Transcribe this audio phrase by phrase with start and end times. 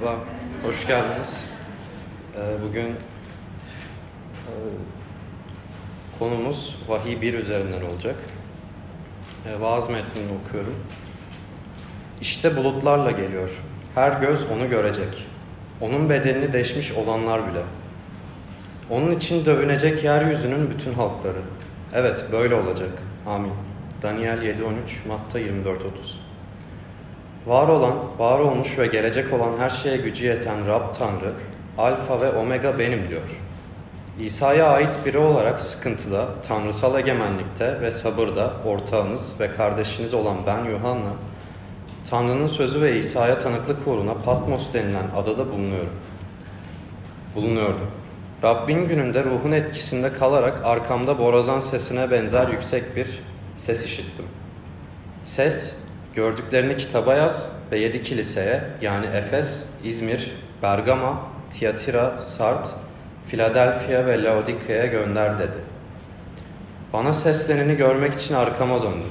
[0.00, 0.18] Merhaba,
[0.62, 1.50] hoş geldiniz.
[2.34, 2.38] Ee,
[2.68, 4.52] Bugün e,
[6.18, 8.14] konumuz Vahiy 1 üzerinden olacak.
[9.46, 10.74] Ee, Vaaz metnini okuyorum.
[12.20, 13.50] İşte bulutlarla geliyor.
[13.94, 15.26] Her göz onu görecek.
[15.80, 17.62] Onun bedenini deşmiş olanlar bile.
[18.90, 21.42] Onun için dövünecek yeryüzünün bütün halkları.
[21.94, 23.02] Evet, böyle olacak.
[23.26, 23.52] Amin.
[24.02, 26.25] Daniel 7.13, Matta 24.30
[27.46, 31.32] Var olan, var olmuş ve gelecek olan her şeye gücü yeten Rab Tanrı,
[31.78, 33.22] Alfa ve Omega benim diyor.
[34.20, 41.12] İsa'ya ait biri olarak sıkıntıda, tanrısal egemenlikte ve sabırda ortağınız ve kardeşiniz olan ben Yuhanna,
[42.10, 45.92] Tanrı'nın sözü ve İsa'ya tanıklık uğruna Patmos denilen adada bulunuyorum.
[47.34, 47.90] Bulunuyordum.
[48.42, 53.20] Rabbin gününde ruhun etkisinde kalarak arkamda borazan sesine benzer yüksek bir
[53.56, 54.24] ses işittim.
[55.24, 55.85] Ses,
[56.16, 62.68] gördüklerini kitaba yaz ve yedi kiliseye yani Efes, İzmir, Bergama, Tiyatira, Sart,
[63.28, 65.60] Philadelphia ve Laodike'ye gönder dedi.
[66.92, 69.10] Bana sesleneni görmek için arkama döndüm.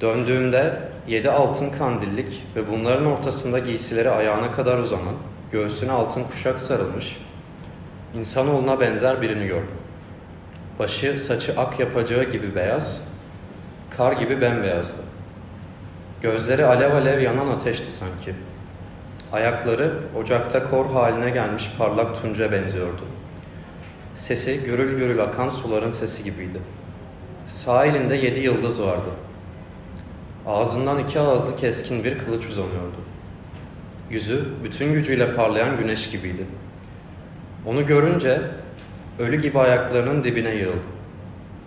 [0.00, 0.72] Döndüğümde
[1.08, 5.14] yedi altın kandillik ve bunların ortasında giysileri ayağına kadar uzanan,
[5.52, 7.16] göğsüne altın kuşak sarılmış,
[8.18, 9.78] insanoğluna benzer birini gördüm.
[10.78, 13.00] Başı, saçı ak yapacağı gibi beyaz,
[13.96, 15.11] kar gibi bembeyazdı.
[16.22, 18.34] Gözleri alev alev yanan ateşti sanki.
[19.32, 23.02] Ayakları ocakta kor haline gelmiş parlak tunca benziyordu.
[24.16, 26.58] Sesi gürül gürül akan suların sesi gibiydi.
[27.48, 29.08] Sağ elinde yedi yıldız vardı.
[30.46, 32.96] Ağzından iki ağızlı keskin bir kılıç uzanıyordu.
[34.10, 36.46] Yüzü bütün gücüyle parlayan güneş gibiydi.
[37.66, 38.40] Onu görünce
[39.18, 40.86] ölü gibi ayaklarının dibine yığıldı.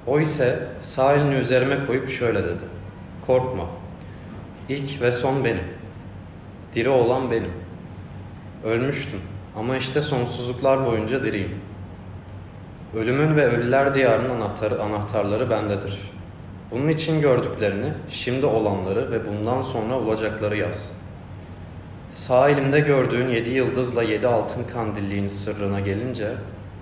[0.07, 2.63] O ise sağ elini üzerime koyup şöyle dedi.
[3.27, 3.65] Korkma.
[4.69, 5.63] İlk ve son benim.
[6.73, 7.51] Diri olan benim.
[8.63, 9.19] Ölmüştüm
[9.56, 11.56] ama işte sonsuzluklar boyunca diriyim.
[12.95, 16.12] Ölümün ve ölüler diyarının anahtarı, anahtarları bendedir.
[16.72, 20.91] Bunun için gördüklerini, şimdi olanları ve bundan sonra olacakları yaz.
[22.12, 26.31] Sağ elimde gördüğün yedi yıldızla yedi altın kandilliğin sırrına gelince,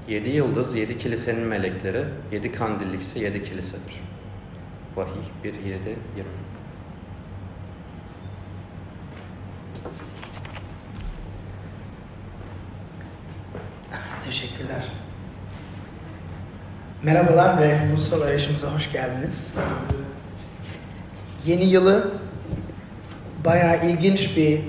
[0.07, 4.01] yedi yıldız yedi kilisenin melekleri, yedi kandillik ise yedi kilisedir.
[4.95, 5.59] Vahiy 1, 7,
[6.17, 6.43] 20
[14.25, 14.83] Teşekkürler.
[17.03, 19.55] Merhabalar ve Ulusal Arayışımıza hoş geldiniz.
[21.45, 22.11] Yeni yılı
[23.45, 24.61] bayağı ilginç bir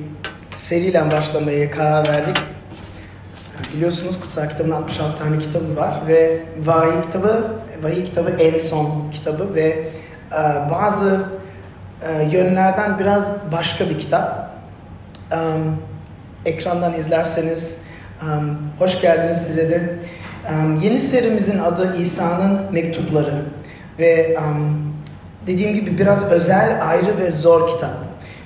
[0.54, 2.36] seriyle başlamaya karar verdik.
[3.74, 9.54] Biliyorsunuz Kutsal Kitabın 66 tane kitabı var ve Vahiy kitabı, Vahiy kitabı en son kitabı
[9.54, 9.88] ve
[10.32, 11.24] e, bazı
[12.02, 14.43] e, yönlerden biraz başka bir kitap.
[15.32, 15.36] E,
[16.44, 17.84] ekrandan izlerseniz
[18.22, 19.98] Um, hoş geldiniz size de.
[20.50, 23.34] Um, yeni serimizin adı İsa'nın Mektupları
[23.98, 24.94] ve um,
[25.46, 27.90] dediğim gibi biraz özel, ayrı ve zor kitap.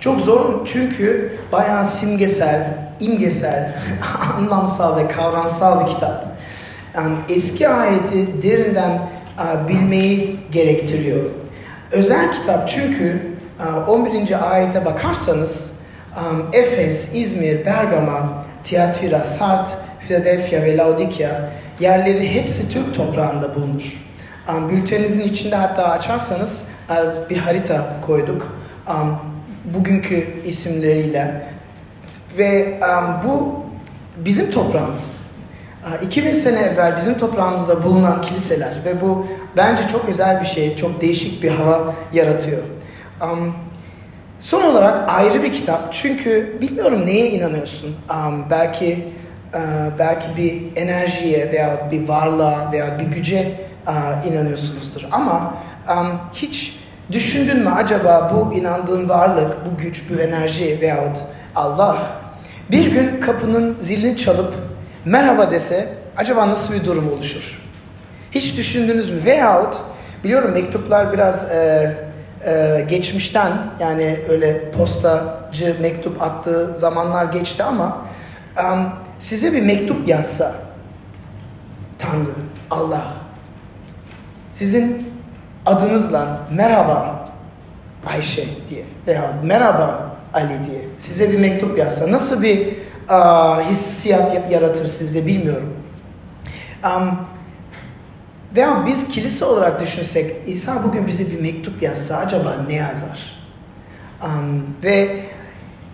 [0.00, 3.74] Çok zor çünkü bayağı simgesel, imgesel,
[4.36, 6.24] anlamsal ve kavramsal bir kitap.
[6.98, 8.90] Um, eski ayeti derinden
[9.38, 11.24] uh, bilmeyi gerektiriyor.
[11.92, 14.52] Özel kitap çünkü uh, 11.
[14.52, 15.77] ayete bakarsanız
[16.20, 24.08] um, Efes, İzmir, Bergama, Tiyatira, Sart, Philadelphia ve Laodikya yerleri hepsi Türk toprağında bulunur.
[24.48, 28.56] Um, bülteninizin içinde hatta açarsanız uh, bir harita koyduk.
[28.88, 29.18] Um,
[29.74, 31.48] bugünkü isimleriyle.
[32.38, 33.64] Ve um, bu
[34.16, 35.28] bizim toprağımız.
[35.86, 40.76] Uh, 2000 sene evvel bizim toprağımızda bulunan kiliseler ve bu bence çok özel bir şey,
[40.76, 42.62] çok değişik bir hava yaratıyor.
[43.22, 43.54] Um,
[44.40, 47.96] Son olarak ayrı bir kitap çünkü bilmiyorum neye inanıyorsun.
[48.10, 49.04] Um, belki
[49.54, 49.58] uh,
[49.98, 53.52] belki bir enerjiye veya bir varlığa veya bir güce
[53.86, 55.02] uh, inanıyorsunuzdur.
[55.10, 55.54] Ama
[55.88, 56.78] um, hiç
[57.12, 61.18] düşündün mü acaba bu inandığın varlık, bu güç, bu enerji veyahut
[61.56, 61.98] Allah
[62.70, 64.54] bir gün kapının zilini çalıp
[65.04, 67.62] merhaba dese acaba nasıl bir durum oluşur?
[68.30, 69.20] Hiç düşündünüz mü?
[69.24, 69.76] Veyahut
[70.24, 71.50] biliyorum mektuplar biraz...
[71.50, 72.07] E,
[72.46, 78.06] ee, geçmişten yani öyle postacı mektup attığı zamanlar geçti ama
[78.58, 80.54] um, size bir mektup yazsa
[81.98, 82.30] Tanrı,
[82.70, 83.04] Allah
[84.50, 85.08] sizin
[85.66, 87.28] adınızla merhaba
[88.06, 92.66] Ayşe diye veya merhaba Ali diye size bir mektup yazsa nasıl bir
[93.10, 95.74] uh, hissiyat yaratır sizde bilmiyorum.
[96.84, 97.18] Um,
[98.56, 103.38] veya biz kilise olarak düşünsek İsa bugün bize bir mektup yazsa acaba ne yazar?
[104.22, 105.24] Um, ve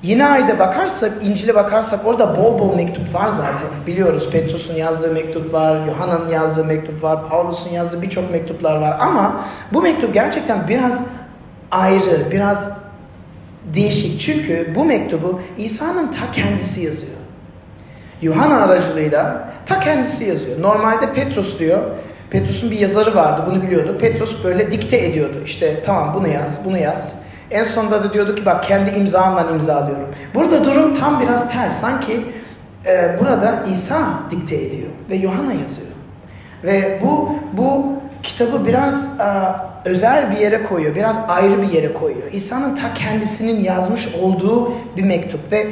[0.05, 3.69] Yeni ayda bakarsak, İncil'e bakarsak orada bol bol mektup var zaten.
[3.87, 8.97] Biliyoruz Petrus'un yazdığı mektup var, Yohanna'nın yazdığı mektup var, Paulus'un yazdığı birçok mektuplar var.
[9.01, 11.07] Ama bu mektup gerçekten biraz
[11.71, 12.79] ayrı, biraz
[13.75, 14.21] değişik.
[14.21, 17.19] Çünkü bu mektubu İsa'nın ta kendisi yazıyor.
[18.23, 20.63] Yuhanna aracılığıyla ta kendisi yazıyor.
[20.63, 21.83] Normalde Petrus diyor,
[22.35, 23.99] Petrus'un bir yazarı vardı bunu biliyordu.
[24.01, 25.43] Petrus böyle dikte ediyordu.
[25.45, 27.23] İşte tamam bunu yaz, bunu yaz.
[27.51, 30.09] En sonunda da diyordu ki bak kendi imzamla imzalıyorum.
[30.35, 31.81] Burada durum tam biraz ters.
[31.81, 32.27] Sanki
[32.87, 33.97] e, burada İsa
[34.31, 35.89] dikte ediyor ve Yohana yazıyor.
[36.65, 37.87] Ve bu bu
[38.23, 39.29] kitabı biraz e,
[39.85, 42.33] özel bir yere koyuyor, biraz ayrı bir yere koyuyor.
[42.33, 45.67] İsa'nın ta kendisinin yazmış olduğu bir mektup ve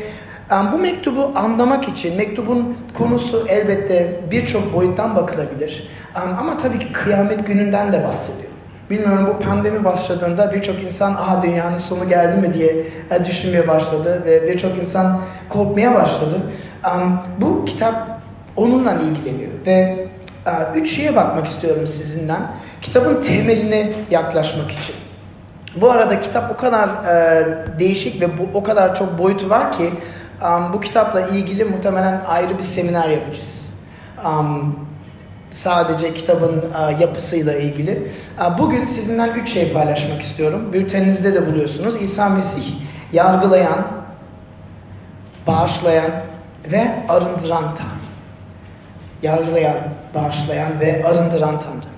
[0.50, 5.88] e, bu mektubu anlamak için mektubun konusu elbette birçok boyuttan bakılabilir.
[6.16, 8.52] E, ama tabii ki kıyamet gününden de bahsediyor.
[8.90, 14.22] Bilmiyorum bu pandemi başladığında birçok insan aha dünyanın sonu geldi mi diye e, düşünmeye başladı
[14.26, 16.40] ve birçok insan korkmaya başladı.
[17.40, 18.12] Bu kitap
[18.56, 20.06] onunla ilgileniyor ve
[20.46, 22.40] uh, üç şeye bakmak istiyorum sizinden.
[22.80, 24.94] Kitabın temeline yaklaşmak için.
[25.76, 29.90] Bu arada kitap o kadar uh, değişik ve bu, o kadar çok boyutu var ki
[30.42, 33.82] um, bu kitapla ilgili muhtemelen ayrı bir seminer yapacağız.
[34.24, 34.76] Um,
[35.52, 36.64] sadece kitabın
[37.00, 38.12] yapısıyla ilgili.
[38.58, 40.72] Bugün sizinden üç şey paylaşmak istiyorum.
[40.72, 42.02] Bülteninizde de buluyorsunuz.
[42.02, 42.74] İsa Mesih
[43.12, 43.86] yargılayan,
[45.46, 46.10] bağışlayan
[46.72, 48.02] ve arındıran Tanrı.
[49.22, 49.76] Yargılayan,
[50.14, 51.92] bağışlayan ve arındıran Tanrı.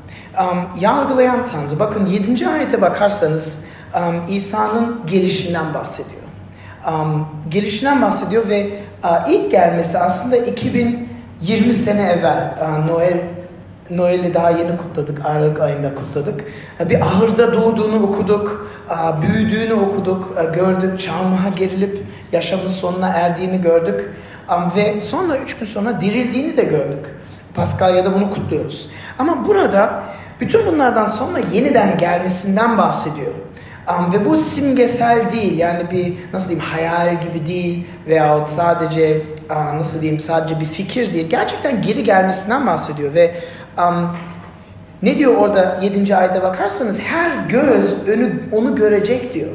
[0.80, 1.78] Yargılayan Tanrı.
[1.78, 2.48] Bakın 7.
[2.48, 3.64] ayete bakarsanız
[4.28, 6.22] İsa'nın gelişinden bahsediyor.
[7.48, 8.70] Gelişinden bahsediyor ve
[9.28, 12.54] ilk gelmesi aslında 2020 sene evvel
[12.86, 13.20] Noel
[13.90, 16.44] Noel'i daha yeni kutladık, Aralık ayında kutladık.
[16.88, 18.70] Bir ahırda doğduğunu okuduk,
[19.22, 22.02] büyüdüğünü okuduk, gördük, çarmıha gerilip
[22.32, 24.10] yaşamın sonuna erdiğini gördük.
[24.76, 27.06] Ve sonra üç gün sonra dirildiğini de gördük.
[27.54, 28.88] Paskalya'da bunu kutluyoruz.
[29.19, 30.02] Ama burada
[30.40, 33.32] bütün bunlardan sonra yeniden gelmesinden bahsediyor.
[33.88, 39.20] Um, ve bu simgesel değil yani bir nasıl diyeyim hayal gibi değil veyahut sadece
[39.50, 41.31] uh, nasıl diyeyim sadece bir fikir değil.
[41.31, 43.34] Gerçekten geri gelmesinden bahsediyor ve
[43.78, 44.08] Um,
[45.02, 46.16] ne diyor orada 7.
[46.16, 49.50] ayda bakarsanız her göz önü, onu görecek diyor.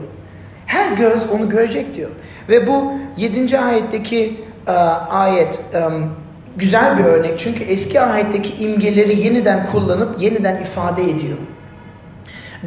[0.66, 2.10] Her göz onu görecek diyor.
[2.50, 3.60] Ve bu 7.
[3.60, 6.10] ayetteki uh, ayet um,
[6.57, 7.39] güzel bir örnek.
[7.39, 11.38] Çünkü eski ayetteki imgeleri yeniden kullanıp yeniden ifade ediyor.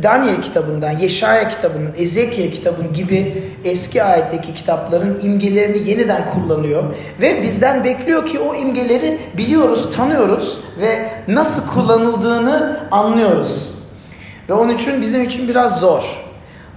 [0.02, 6.84] Daniel kitabından, Yeşaya kitabının, Ezekiel kitabının gibi eski ayetteki kitapların imgelerini yeniden kullanıyor.
[7.20, 13.70] Ve bizden bekliyor ki o imgeleri biliyoruz, tanıyoruz ve nasıl kullanıldığını anlıyoruz.
[14.48, 16.04] Ve onun için bizim için biraz zor.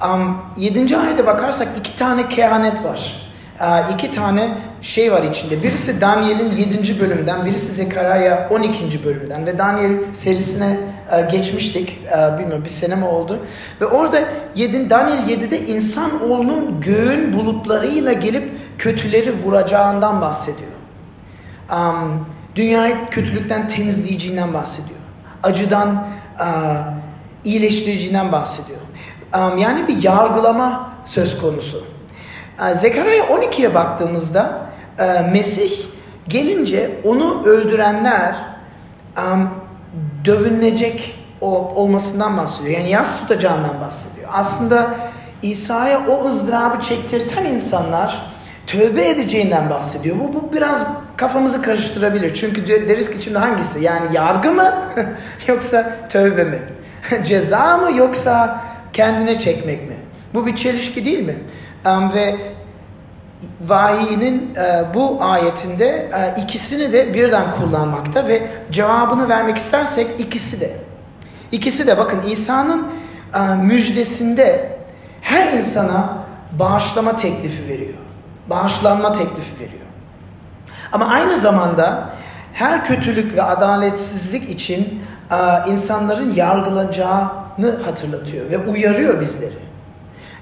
[0.04, 0.98] Um, 7.
[0.98, 3.25] ayete bakarsak iki tane kehanet var.
[3.60, 5.64] Uh, iki tane şey var içinde.
[5.64, 7.00] Birisi Daniel'in 7.
[7.00, 9.06] bölümden, birisi Zekaraya 12.
[9.06, 10.78] bölümden ve Daniel serisine
[11.12, 12.00] e, geçmiştik.
[12.12, 13.40] E, bilmiyorum bir sene mi oldu.
[13.82, 14.20] Ve orada
[14.56, 20.72] 7, Daniel 7'de insan oğlunun göğün bulutlarıyla gelip kötüleri vuracağından bahsediyor.
[22.56, 25.00] Dünyayı kötülükten temizleyeceğinden bahsediyor.
[25.44, 26.08] Acıdan
[26.40, 26.46] uh,
[27.46, 28.80] iyileştireceğinden bahsediyor.
[29.58, 31.95] Yani bir yargılama söz konusu.
[32.60, 34.60] Uh, Zekaraya 12'ye baktığımızda
[35.00, 35.86] uh, Mesih
[36.28, 38.36] gelince onu öldürenler
[40.26, 42.80] dövünecek olmasından bahsediyor.
[42.80, 44.30] Yani yas tutacağından bahsediyor.
[44.34, 44.88] Aslında
[45.42, 48.32] İsa'ya o ızdırabı çektirten insanlar
[48.68, 50.16] tövbe edeceğinden bahsediyor.
[50.20, 52.36] Bu, bu biraz kafamızı karıştırabilir.
[52.36, 53.84] Çünkü deriz ki şimdi hangisi?
[53.84, 54.74] Yani yargı mı
[55.48, 56.60] yoksa tövbe mi?
[57.26, 58.62] Ceza mı yoksa
[58.94, 59.96] kendine çekmek mi?
[60.34, 61.36] Bu bir çelişki değil mi?
[61.86, 62.36] Um, ve
[63.62, 70.72] vahiyinin e, bu ayetinde e, ikisini de birden kullanmakta ve cevabını vermek istersek ikisi de.
[71.52, 72.88] İkisi de bakın İsa'nın
[73.36, 74.78] e, müjdesinde
[75.22, 76.18] her insana
[76.52, 77.94] bağışlama teklifi veriyor.
[78.50, 79.86] Bağışlanma teklifi veriyor.
[80.92, 82.10] Ama aynı zamanda
[82.54, 85.02] her kötülük ve adaletsizlik için
[85.32, 89.65] e, insanların yargılanacağını hatırlatıyor ve uyarıyor bizleri.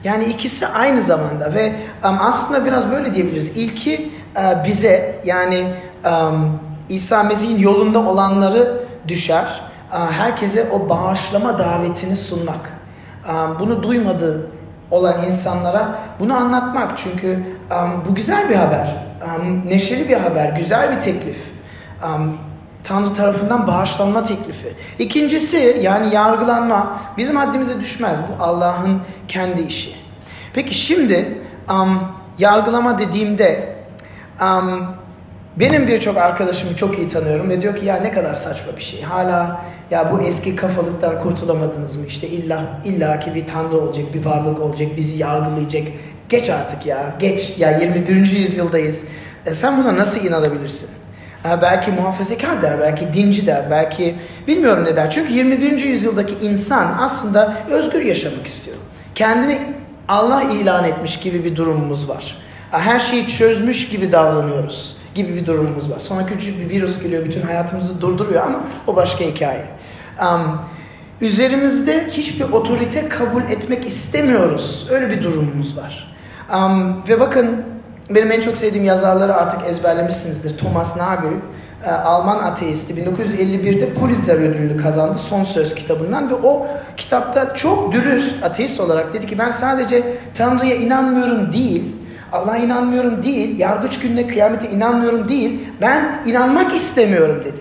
[0.04, 3.58] Yani ikisi aynı zamanda ve um, aslında biraz böyle diyebiliriz.
[3.58, 5.68] İlki uh, bize yani
[6.06, 9.62] um, İsa Mesih'in yolunda olanları düşer.
[9.92, 12.74] Uh, herkese o bağışlama davetini sunmak.
[13.30, 14.50] Um, bunu duymadığı
[14.92, 16.98] olan insanlara bunu anlatmak.
[16.98, 17.40] Çünkü
[17.72, 19.06] um, bu güzel bir haber.
[19.26, 21.38] Um, neşeli bir haber, güzel bir teklif.
[22.04, 22.38] Um,
[22.84, 24.74] Tanrı tarafından bağışlanma teklifi.
[25.00, 28.18] İkincisi yani yargılanma bizim haddimize düşmez.
[28.30, 29.96] Bu Allah'ın kendi işi.
[30.54, 31.38] Peki şimdi
[31.70, 32.00] um,
[32.40, 33.76] yargılama dediğimde
[34.42, 34.86] um,
[35.56, 39.02] benim birçok arkadaşımı çok iyi tanıyorum ve diyor ki ya ne kadar saçma bir şey.
[39.02, 39.62] Hala
[39.92, 42.06] ya bu eski kafalıktan kurtulamadınız mı?
[42.08, 45.84] İşte illa illaki bir tanrı olacak, bir varlık olacak, bizi yargılayacak.
[46.30, 47.60] Geç artık ya, geç.
[47.60, 48.16] Ya 21.
[48.16, 49.08] yüzyıldayız.
[49.46, 51.03] E sen buna nasıl inanabilirsin?
[51.46, 54.16] Belki muhafazakar der, belki dinci der, belki
[54.48, 55.12] bilmiyorum ne der.
[55.12, 55.80] Çünkü 21.
[55.80, 58.78] yüzyıldaki insan aslında özgür yaşamak istiyor.
[59.16, 59.60] Kendini
[60.08, 62.38] Allah ilan etmiş gibi bir durumumuz var.
[62.72, 66.00] Her şeyi çözmüş gibi davranıyoruz gibi bir durumumuz var.
[66.00, 69.66] Sonra küçük bir virüs geliyor, bütün hayatımızı durduruyor ama o başka hikaye.
[70.22, 70.60] Um,
[71.22, 74.88] üzerimizde hiçbir otorite kabul etmek istemiyoruz.
[74.92, 76.16] Öyle bir durumumuz var.
[76.56, 77.64] Um, ve bakın
[78.10, 80.58] benim en çok sevdiğim yazarları artık ezberlemişsinizdir.
[80.58, 81.34] Thomas Nagel,
[81.86, 86.68] e, Alman ateisti 1951'de Pulitzer ödülünü kazandı Son Söz kitabından ve o
[86.98, 90.04] kitapta çok dürüst ateist olarak dedi ki ben sadece
[90.36, 91.84] Tanrı'ya inanmıyorum değil,
[92.32, 97.60] Allah'a inanmıyorum değil, yargıç gününe kıyamete inanmıyorum değil, ben inanmak istemiyorum dedi.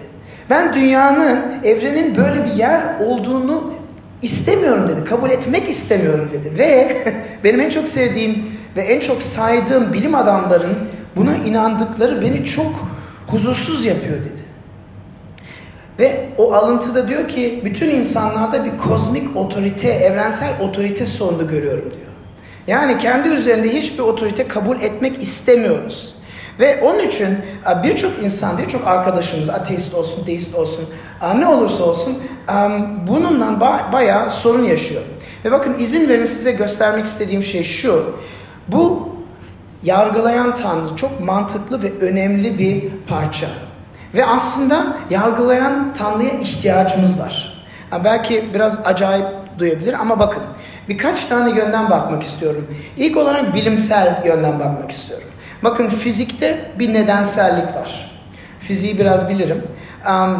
[0.51, 3.73] Ben dünyanın, evrenin böyle bir yer olduğunu
[4.23, 6.59] istemiyorum dedi, kabul etmek istemiyorum dedi.
[6.59, 6.97] Ve
[7.45, 8.45] benim en çok sevdiğim
[8.77, 10.79] ve en çok saydığım bilim adamların
[11.17, 12.73] buna inandıkları beni çok
[13.27, 14.43] huzursuz yapıyor dedi.
[15.99, 22.13] Ve o alıntıda diyor ki bütün insanlarda bir kozmik otorite, evrensel otorite sorunu görüyorum diyor.
[22.67, 26.15] Yani kendi üzerinde hiçbir otorite kabul etmek istemiyoruz.
[26.61, 27.29] Ve onun için
[27.85, 30.85] birçok insan, birçok arkadaşımız ateist olsun, deist olsun,
[31.39, 32.19] ne olursa olsun
[33.07, 33.61] bununla
[33.93, 35.03] bayağı sorun yaşıyor.
[35.45, 38.17] Ve bakın izin verin size göstermek istediğim şey şu.
[38.73, 39.09] Bu
[39.83, 43.47] yargılayan Tanrı çok mantıklı ve önemli bir parça.
[44.15, 47.65] Ve aslında yargılayan Tanrı'ya ihtiyacımız var.
[47.93, 49.27] Yani belki biraz acayip
[49.59, 50.43] duyabilir ama bakın
[50.89, 52.67] birkaç tane yönden bakmak istiyorum.
[52.97, 55.29] İlk olarak bilimsel yönden bakmak istiyorum.
[55.65, 58.13] Bakın fizikte bir nedensellik var.
[58.61, 59.63] Fiziği biraz bilirim.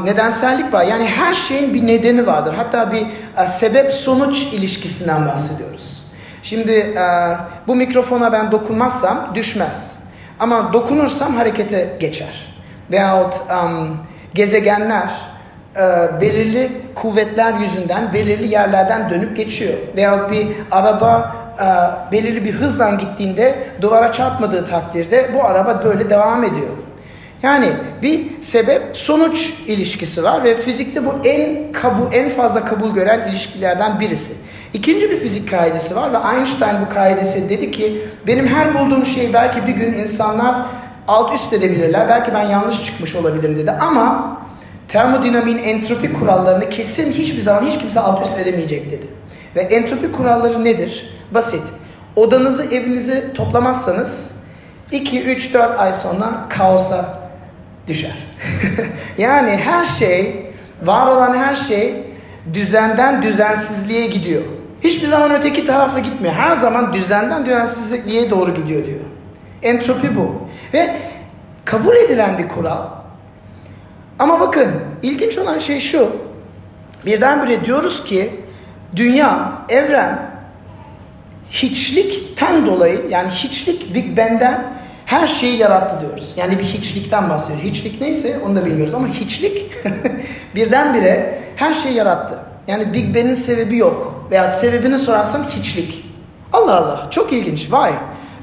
[0.05, 0.85] Nedensellik var.
[0.85, 2.55] Yani her şeyin bir nedeni vardır.
[2.57, 6.02] Hatta bir uh, sebep-sonuç ilişkisinden bahsediyoruz.
[6.43, 10.03] Şimdi uh, bu mikrofona ben dokunmazsam düşmez.
[10.39, 12.55] Ama dokunursam harekete geçer.
[12.91, 13.99] Veyahut um,
[14.35, 15.11] gezegenler
[15.77, 19.75] uh, belirli kuvvetler yüzünden belirli yerlerden dönüp geçiyor.
[19.97, 26.45] Veyahut bir araba uh, belirli bir hızla gittiğinde duvara çarpmadığı takdirde bu araba böyle devam
[26.45, 26.71] ediyor.
[27.43, 27.73] Yani
[28.03, 34.01] bir sebep sonuç ilişkisi var ve fizikte bu en kabul en fazla kabul gören ilişkilerden
[34.01, 34.42] birisi.
[34.75, 39.33] İkinci bir fizik kaidesi var ve Einstein bu kaidesi dedi ki benim her bulduğum şeyi
[39.33, 40.67] belki bir gün insanlar
[41.09, 42.09] alt üst edebilirler.
[42.09, 44.39] Belki ben yanlış çıkmış olabilirim dedi ama
[44.89, 49.07] termodinamiğin entropi kurallarını kesin hiçbir zaman hiç kimse alt üst edemeyecek dedi.
[49.57, 51.11] Ve entropi kuralları nedir?
[51.31, 51.63] Basit.
[52.17, 54.43] Odanızı, evinizi toplamazsanız
[54.93, 57.19] 2, 3, 4 ay sonra kaosa
[57.89, 58.17] düşer.
[59.19, 60.47] yani her şey,
[60.83, 61.95] var olan her şey
[62.55, 64.43] düzenden düzensizliğe gidiyor.
[64.85, 66.35] Hiçbir zaman öteki tarafa gitmiyor.
[66.35, 69.01] Her zaman düzenden düzensizliğe doğru gidiyor diyor.
[69.63, 70.35] Entropi bu.
[70.75, 70.97] Ve
[71.65, 72.87] kabul edilen bir kural.
[74.19, 74.71] Ama bakın
[75.03, 76.17] ilginç olan şey şu.
[77.07, 78.31] Birdenbire diyoruz ki
[78.97, 80.19] dünya, evren
[81.51, 84.65] hiçlikten dolayı yani hiçlik Big Bang'den
[85.07, 86.33] her şeyi yarattı diyoruz.
[86.37, 87.65] Yani bir hiçlikten bahsediyor.
[87.65, 89.71] Hiçlik neyse onu da bilmiyoruz ama hiçlik
[90.55, 92.39] birdenbire her şeyi yarattı.
[92.67, 94.22] Yani Big Bang'in sebebi yok.
[94.33, 96.05] Veya sebebini sorarsan hiçlik.
[96.53, 97.93] Allah Allah çok ilginç vay.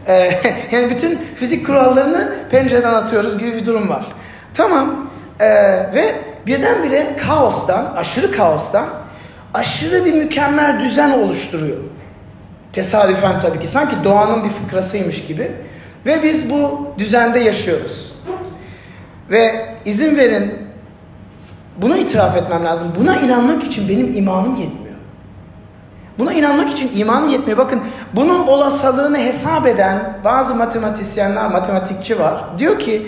[0.08, 0.32] Ee,
[0.72, 4.06] yani bütün fizik kurallarını pencereden atıyoruz gibi bir durum var.
[4.54, 5.48] Tamam ee,
[5.96, 6.16] ve
[6.46, 8.86] birdenbire kaostan, aşırı kaostan
[9.54, 11.78] aşırı bir mükemmel düzen oluşturuyor.
[12.74, 15.52] Tesadüfen tabii ki sanki doğanın bir fıkrasıymış gibi.
[16.06, 18.16] Ve biz bu düzende yaşıyoruz.
[19.32, 20.54] Ve izin verin
[21.78, 22.88] bunu itiraf etmem lazım.
[23.00, 24.89] Buna inanmak için benim imanım yetmiyor.
[26.20, 27.58] Buna inanmak için imanım yetmiyor.
[27.58, 27.82] Bakın
[28.14, 32.44] bunun olasılığını hesap eden bazı matematisyenler, matematikçi var.
[32.58, 33.08] Diyor ki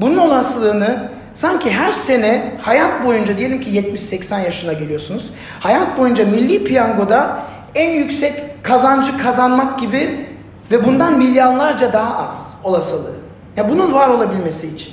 [0.00, 5.30] bunun olasılığını sanki her sene hayat boyunca diyelim ki 70-80 yaşına geliyorsunuz.
[5.60, 7.38] Hayat boyunca milli piyangoda
[7.74, 10.26] en yüksek kazancı kazanmak gibi
[10.70, 13.16] ve bundan milyarlarca daha az olasılığı.
[13.56, 14.92] Ya bunun var olabilmesi için.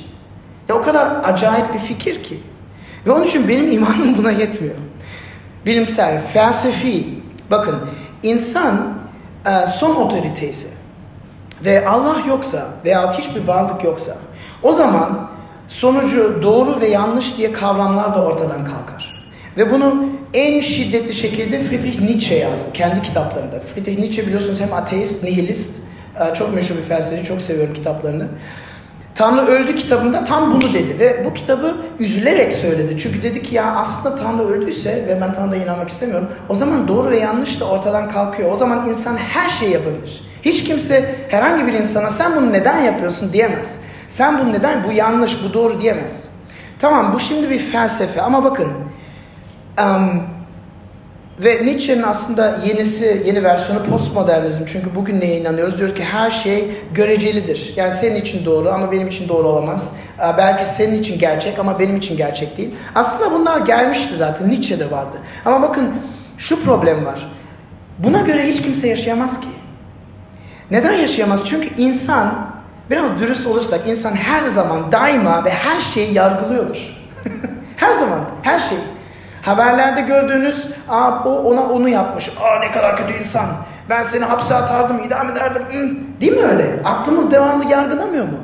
[0.69, 2.39] Ya o kadar acayip bir fikir ki.
[3.05, 4.75] Ve onun için benim imanım buna yetmiyor.
[5.65, 7.03] Bilimsel, felsefi.
[7.51, 7.75] Bakın
[8.23, 8.97] insan
[9.45, 10.67] e, son otoriteyse
[11.65, 14.15] ve Allah yoksa veya hiçbir varlık yoksa
[14.63, 15.29] o zaman
[15.67, 19.33] sonucu doğru ve yanlış diye kavramlar da ortadan kalkar.
[19.57, 23.59] Ve bunu en şiddetli şekilde Friedrich Nietzsche yazdı kendi kitaplarında.
[23.59, 25.83] Friedrich Nietzsche biliyorsunuz hem ateist, nihilist
[26.19, 28.27] Ee, çok meşhur bir felsefeci, çok seviyorum kitaplarını.
[29.15, 32.99] Tanrı öldü kitabında tam bunu dedi ve bu kitabı üzülerek söyledi.
[32.99, 36.27] Çünkü dedi ki ya aslında Tanrı öldüyse ve ben Tanrı'ya inanmak istemiyorum.
[36.49, 38.51] O zaman doğru ve yanlış da ortadan kalkıyor.
[38.51, 40.23] O zaman insan her şeyi yapabilir.
[40.41, 43.81] Hiç kimse herhangi bir insana sen bunu neden yapıyorsun diyemez.
[44.07, 46.27] Sen bunu neden, bu yanlış, bu doğru diyemez.
[46.79, 48.67] Tamam bu şimdi bir felsefe ama bakın
[49.79, 50.23] um,
[51.39, 54.65] ve Nietzsche'nin aslında yenisi, yeni versiyonu postmodernizm.
[54.65, 55.77] Çünkü bugün neye inanıyoruz?
[55.77, 57.73] Diyor ki her şey görecelidir.
[57.75, 59.95] Yani senin için doğru ama benim için doğru olamaz.
[60.19, 62.75] Belki senin için gerçek ama benim için gerçek değil.
[62.95, 64.49] Aslında bunlar gelmişti zaten.
[64.49, 65.17] Nietzsche'de vardı.
[65.45, 65.93] Ama bakın
[66.37, 67.31] şu problem var.
[67.99, 69.47] Buna göre hiç kimse yaşayamaz ki.
[70.71, 71.41] Neden yaşayamaz?
[71.45, 72.51] Çünkü insan,
[72.89, 76.77] biraz dürüst olursak insan her zaman daima ve her şeyi yargılıyordur.
[77.75, 78.81] her zaman, her şeyi.
[79.43, 83.45] Haberlerde gördüğünüz, Aa, o ona onu yapmış, Aa, ne kadar kötü insan,
[83.89, 85.63] ben seni hapse atardım, idam ederdim.
[85.71, 85.89] Hı.
[86.21, 86.79] Değil mi öyle?
[86.85, 88.37] Aklımız devamlı yargılamıyor mu?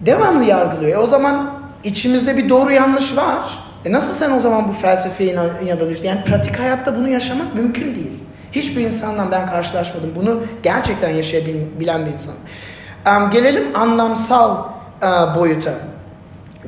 [0.00, 0.98] Devamlı yargılıyor.
[0.98, 1.50] E o zaman
[1.84, 3.58] içimizde bir doğru yanlış var.
[3.84, 6.08] E nasıl sen o zaman bu felsefeye inanabilirsin?
[6.08, 8.20] Yani pratik hayatta bunu yaşamak mümkün değil.
[8.52, 10.12] Hiçbir insanla ben karşılaşmadım.
[10.16, 12.34] Bunu gerçekten yaşayabilen bir insan.
[13.06, 14.64] Um, gelelim anlamsal
[15.02, 15.70] uh, boyuta.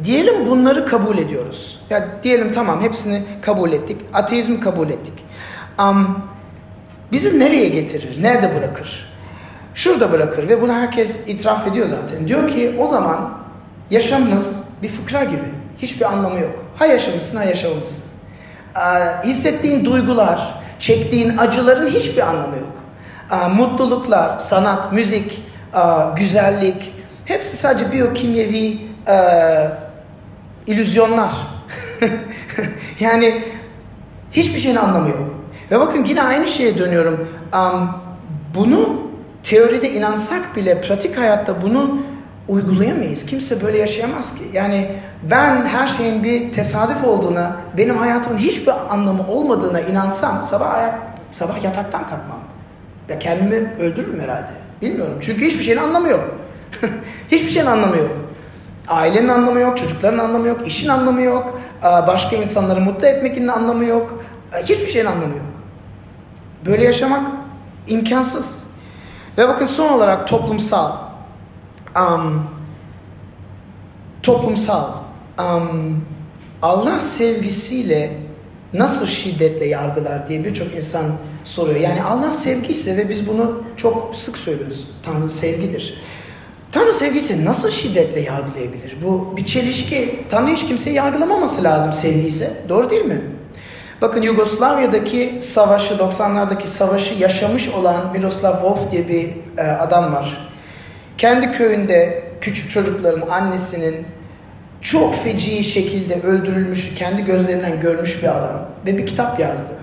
[0.04, 1.80] Diyelim bunları kabul ediyoruz.
[1.90, 3.96] Ya diyelim tamam hepsini kabul ettik.
[4.12, 5.12] Ateizmi kabul ettik.
[5.78, 6.18] Um,
[7.12, 8.22] bizi nereye getirir?
[8.22, 9.14] Nerede bırakır?
[9.74, 12.28] Şurada bırakır ve bunu herkes itiraf ediyor zaten.
[12.28, 13.38] Diyor ki o zaman
[13.90, 15.54] yaşamımız bir fıkra gibi.
[15.78, 16.64] Hiçbir anlamı yok.
[16.76, 18.10] Ha yaşamışsın ha yaşamamışsın.
[18.76, 18.80] Ee,
[19.28, 22.74] hissettiğin duygular, çektiğin acıların hiçbir anlamı yok.
[23.32, 25.80] Ee, mutluluklar, sanat, müzik, e,
[26.16, 26.92] güzellik
[27.24, 29.16] hepsi sadece biyokimyevi e,
[30.66, 31.30] illüzyonlar.
[33.00, 33.42] yani
[34.32, 35.34] hiçbir şeyin anlamı yok.
[35.70, 37.28] Ve bakın yine aynı şeye dönüyorum.
[37.54, 37.90] Um,
[38.54, 39.00] bunu
[39.42, 41.98] teoride inansak bile pratik hayatta bunu
[42.48, 43.26] uygulayamayız.
[43.26, 44.44] Kimse böyle yaşayamaz ki.
[44.52, 44.90] Yani
[45.22, 50.94] ben her şeyin bir tesadüf olduğuna, benim hayatımın hiçbir anlamı olmadığına inansam sabah
[51.32, 52.40] sabah yataktan kalkmam.
[53.08, 54.50] Ya kendimi öldürürüm herhalde.
[54.82, 55.18] Bilmiyorum.
[55.22, 56.36] Çünkü hiçbir şeyin anlamı yok.
[57.30, 58.10] hiçbir şeyin anlamı yok.
[58.88, 64.24] Ailenin anlamı yok, çocukların anlamı yok, işin anlamı yok, başka insanları mutlu etmekin anlamı yok.
[64.62, 65.46] Hiçbir şeyin anlamı yok.
[66.66, 67.22] Böyle yaşamak
[67.86, 68.70] imkansız.
[69.38, 70.92] Ve bakın son olarak toplumsal.
[71.96, 72.46] Um,
[74.22, 74.90] toplumsal.
[75.38, 76.04] Um,
[76.62, 78.12] Allah sevgisiyle
[78.72, 81.04] nasıl şiddetle yargılar diye birçok insan
[81.44, 81.80] soruyor.
[81.80, 84.88] Yani Allah sevgi ise ve biz bunu çok sık söylüyoruz.
[85.02, 86.02] Tanrı sevgidir.
[86.74, 88.96] Tanrı sevgisi nasıl şiddetle yargılayabilir?
[89.04, 90.20] Bu bir çelişki.
[90.30, 92.50] Tanrı hiç kimseyi yargılamaması lazım sevgiyse.
[92.68, 93.20] Doğru değil mi?
[94.00, 100.50] Bakın Yugoslavya'daki savaşı, 90'lardaki savaşı yaşamış olan Miroslav Wolf diye bir e, adam var.
[101.18, 104.06] Kendi köyünde küçük çocukların annesinin
[104.80, 108.68] çok feci şekilde öldürülmüş, kendi gözlerinden görmüş bir adam.
[108.86, 109.74] Ve bir kitap yazdı.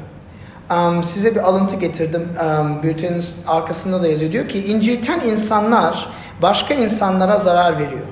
[0.71, 2.29] Um, size bir alıntı getirdim.
[2.43, 4.31] Um, bültenin arkasında da yazıyor.
[4.31, 6.07] Diyor ki, inciten insanlar
[6.41, 8.07] başka insanlara zarar veriyor.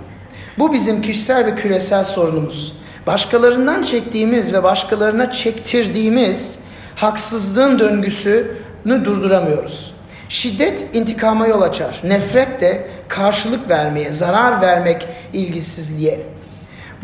[0.59, 2.79] Bu bizim kişisel ve küresel sorunumuz.
[3.07, 6.59] Başkalarından çektiğimiz ve başkalarına çektirdiğimiz
[6.95, 9.93] haksızlığın döngüsünü durduramıyoruz.
[10.29, 12.01] Şiddet intikama yol açar.
[12.03, 16.19] Nefret de karşılık vermeye, zarar vermek ilgisizliğe.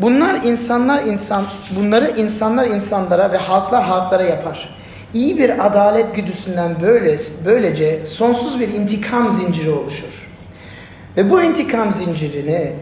[0.00, 4.76] Bunlar insanlar insan bunları insanlar insanlara ve halklar halklara yapar.
[5.14, 10.25] İyi bir adalet güdüsünden böyle böylece sonsuz bir intikam zinciri oluşur.
[11.16, 12.72] Ve bu intikam zincirini,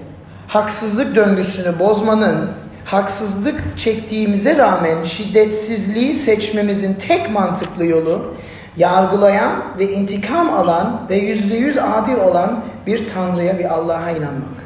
[0.49, 2.51] haksızlık döngüsünü bozmanın,
[2.85, 8.35] haksızlık çektiğimize rağmen şiddetsizliği seçmemizin tek mantıklı yolu,
[8.77, 14.65] yargılayan ve intikam alan ve yüzde yüz adil olan bir Tanrı'ya, bir Allah'a inanmak.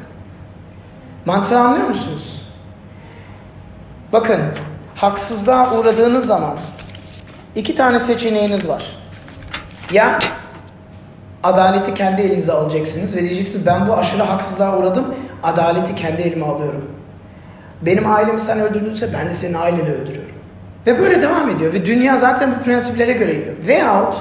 [1.25, 2.41] Mantığı anlıyor musunuz?
[4.13, 4.41] Bakın,
[4.95, 6.57] haksızlığa uğradığınız zaman
[7.55, 8.83] iki tane seçeneğiniz var.
[9.91, 10.19] Ya
[11.43, 15.05] adaleti kendi elinize alacaksınız ve diyeceksiniz ben bu aşırı haksızlığa uğradım,
[15.43, 16.85] adaleti kendi elime alıyorum.
[17.81, 20.35] Benim ailemi sen öldürdünse ben de senin aileni öldürüyorum.
[20.87, 23.55] Ve böyle devam ediyor ve dünya zaten bu prensiplere göre gidiyor.
[23.67, 24.15] Veyahut,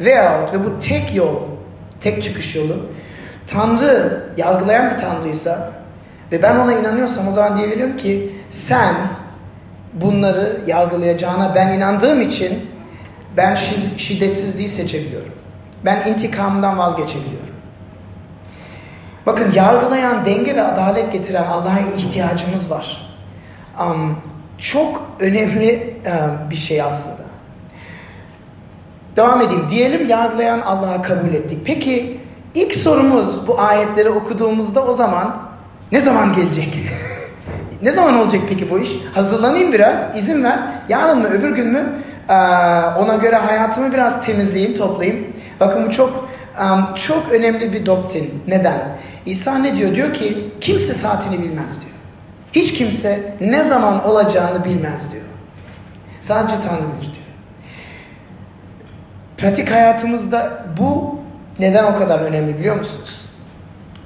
[0.00, 1.36] veyahut ve bu tek yol,
[2.00, 2.76] tek çıkış yolu
[3.46, 5.72] Tanrı yargılayan bir Tanrıysa
[6.32, 8.94] ve ben ona inanıyorsam o zaman diyebilirim ki sen
[9.92, 12.70] bunları yargılayacağına ben inandığım için
[13.36, 13.54] ben
[13.98, 15.32] şiddetsizliği seçebiliyorum.
[15.84, 17.54] Ben intikamdan vazgeçebiliyorum.
[19.26, 23.16] Bakın yargılayan, denge ve adalet getiren Allah'a ihtiyacımız var.
[23.80, 24.16] Um,
[24.58, 27.28] çok önemli um, bir şey aslında.
[29.16, 29.66] devam edeyim.
[29.70, 31.58] Diyelim yargılayan Allah'a kabul ettik.
[31.64, 32.20] Peki
[32.54, 35.36] ilk sorumuz bu ayetleri okuduğumuzda o zaman
[35.92, 36.78] ne zaman gelecek?
[37.82, 38.90] ne zaman olacak peki bu iş?
[39.14, 40.58] Hazırlanayım biraz, izin ver.
[40.88, 41.86] Yarın mı, öbür gün mü?
[42.28, 42.32] Ee,
[42.98, 45.26] ona göre hayatımı biraz temizleyeyim, toplayayım.
[45.60, 46.28] Bakın bu çok
[46.96, 48.42] çok önemli bir doktrin.
[48.46, 48.96] Neden?
[49.26, 49.94] İsa ne diyor?
[49.94, 51.92] Diyor ki kimse saatini bilmez diyor.
[52.52, 55.24] Hiç kimse ne zaman olacağını bilmez diyor.
[56.20, 57.24] Sadece Tanrı bilir diyor.
[59.36, 61.18] Pratik hayatımızda bu
[61.58, 63.26] neden o kadar önemli biliyor musunuz?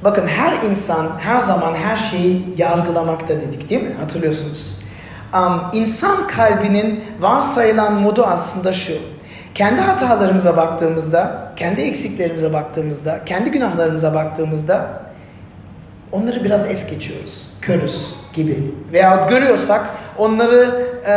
[0.04, 3.94] Bakın her insan her zaman her şeyi yargılamakta dedik değil mi?
[4.00, 4.78] Hatırlıyorsunuz.
[5.34, 8.92] Um, insan kalbinin varsayılan modu aslında şu.
[9.58, 14.90] Kendi hatalarımıza baktığımızda, kendi eksiklerimize baktığımızda, kendi günahlarımıza baktığımızda
[16.12, 17.48] onları biraz es geçiyoruz.
[17.60, 18.74] Körüz gibi.
[18.92, 19.86] Veya görüyorsak
[20.18, 21.14] onları e,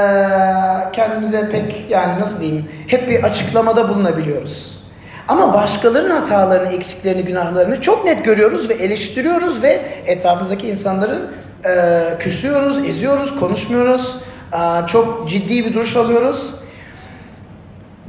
[0.92, 4.84] kendimize pek yani nasıl diyeyim hep bir açıklamada bulunabiliyoruz.
[5.28, 11.20] Ama başkalarının hatalarını, eksiklerini, günahlarını çok net görüyoruz ve eleştiriyoruz ve etrafımızdaki insanları
[11.66, 14.16] e, küsüyoruz, eziyoruz, konuşmuyoruz.
[14.54, 16.61] E, çok ciddi bir duruş alıyoruz.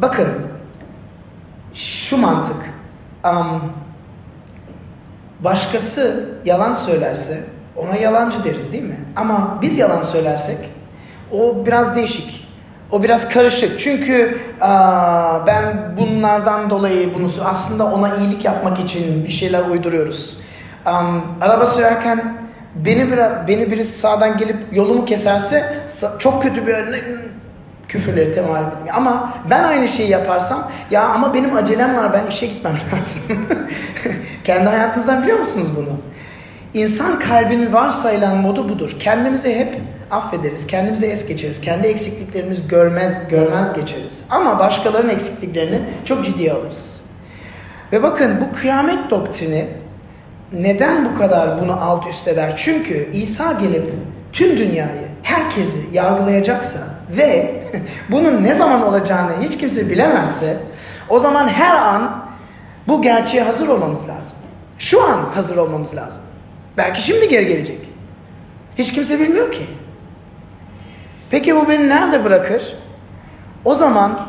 [0.02, 0.28] Bakın
[1.74, 2.56] şu mantık.
[3.24, 3.62] Um,
[5.40, 7.40] başkası yalan söylerse
[7.76, 8.98] ona yalancı deriz değil mi?
[9.16, 10.58] Ama biz yalan söylersek
[11.32, 12.48] o biraz değişik.
[12.90, 13.80] O biraz karışık.
[13.80, 20.38] Çünkü aa, ben bunlardan dolayı bunu aslında ona iyilik yapmak için bir şeyler uyduruyoruz.
[20.86, 22.34] Um, araba sürerken
[22.74, 25.74] beni bir, beni birisi sağdan gelip yolumu keserse
[26.18, 26.98] çok kötü bir önüne
[27.92, 28.96] küfürleri temal etmiyor.
[28.96, 33.46] Ama ben aynı şeyi yaparsam ya ama benim acelem var ben işe gitmem lazım.
[34.44, 35.98] Kendi hayatınızdan biliyor musunuz bunu?
[36.74, 38.96] İnsan kalbinin varsayılan modu budur.
[39.00, 44.22] Kendimizi hep affederiz, kendimizi es geçeriz, kendi eksikliklerimizi görmez, görmez geçeriz.
[44.30, 47.02] Ama başkalarının eksikliklerini çok ciddiye alırız.
[47.92, 49.66] Ve bakın bu kıyamet doktrini
[50.52, 52.52] neden bu kadar bunu alt üst eder?
[52.56, 53.92] Çünkü İsa gelip
[54.32, 56.78] tüm dünyayı, herkesi yargılayacaksa
[57.18, 57.61] ve
[58.10, 60.56] bunun ne zaman olacağını hiç kimse bilemezse
[61.08, 62.24] o zaman her an
[62.88, 64.36] bu gerçeğe hazır olmamız lazım.
[64.78, 66.22] Şu an hazır olmamız lazım.
[66.76, 67.78] Belki şimdi geri gelecek.
[68.78, 69.66] Hiç kimse bilmiyor ki.
[71.30, 72.76] Peki bu beni nerede bırakır?
[73.64, 74.20] O zaman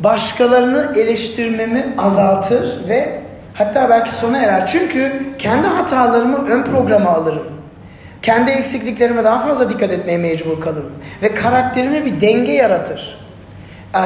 [0.00, 3.22] başkalarını eleştirmemi azaltır ve
[3.54, 4.66] hatta belki sona erer.
[4.66, 7.57] Çünkü kendi hatalarımı ön programa alırım.
[8.22, 10.92] Kendi eksikliklerime daha fazla dikkat etmeye mecbur kalırım.
[11.22, 13.18] Ve karakterime bir denge yaratır.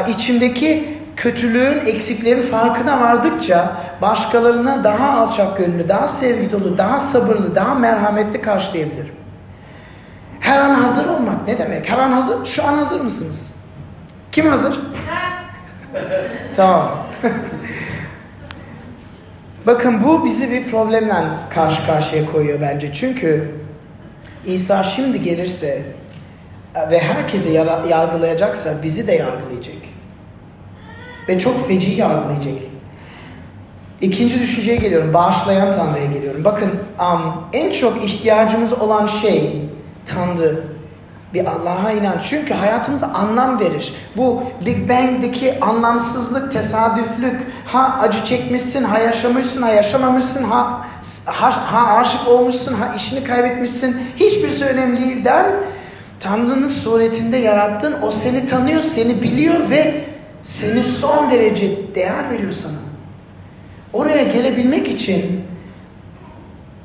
[0.08, 7.74] İçimdeki kötülüğün, eksiklerin farkına vardıkça başkalarına daha alçak gönüllü, daha sevgi dolu, daha sabırlı, daha
[7.74, 9.14] merhametli karşılayabilirim.
[10.40, 11.90] Her an hazır olmak ne demek?
[11.90, 12.46] Her an hazır.
[12.46, 13.54] Şu an hazır mısınız?
[14.32, 14.80] Kim hazır?
[16.56, 16.90] tamam.
[19.66, 21.14] Bakın bu bizi bir problemle
[21.50, 22.94] karşı karşıya koyuyor bence.
[22.94, 23.61] Çünkü
[24.46, 25.82] İsa şimdi gelirse
[26.90, 27.50] ve herkese
[27.88, 29.76] yargılayacaksa bizi de yargılayacak.
[31.28, 32.54] Ve çok feci yargılayacak.
[34.00, 35.14] İkinci düşünceye geliyorum.
[35.14, 36.44] Bağışlayan Tanrı'ya geliyorum.
[36.44, 39.62] Bakın um, en çok ihtiyacımız olan şey
[40.06, 40.71] Tanrı.
[41.34, 42.20] Bir Allah'a inanç.
[42.28, 43.94] Çünkü hayatımıza anlam verir.
[44.16, 50.86] Bu Big Bang'deki anlamsızlık, tesadüflük, ha acı çekmişsin, ha yaşamışsın, ha yaşamamışsın, ha,
[51.26, 53.96] ha, ha aşık olmuşsun, ha işini kaybetmişsin.
[54.16, 55.24] Hiçbirisi önemli değil.
[56.20, 57.94] Tanrı'nın suretinde yarattın.
[58.02, 60.04] O seni tanıyor, seni biliyor ve
[60.42, 62.78] seni son derece değer veriyor sana.
[63.92, 65.44] Oraya gelebilmek için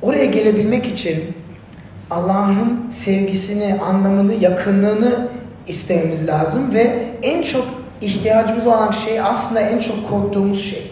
[0.01, 1.37] oraya gelebilmek için
[2.11, 5.27] Allah'ın sevgisini, anlamını, yakınlığını
[5.67, 7.65] istememiz lazım ve en çok
[8.01, 10.91] ihtiyacımız olan şey aslında en çok korktuğumuz şey.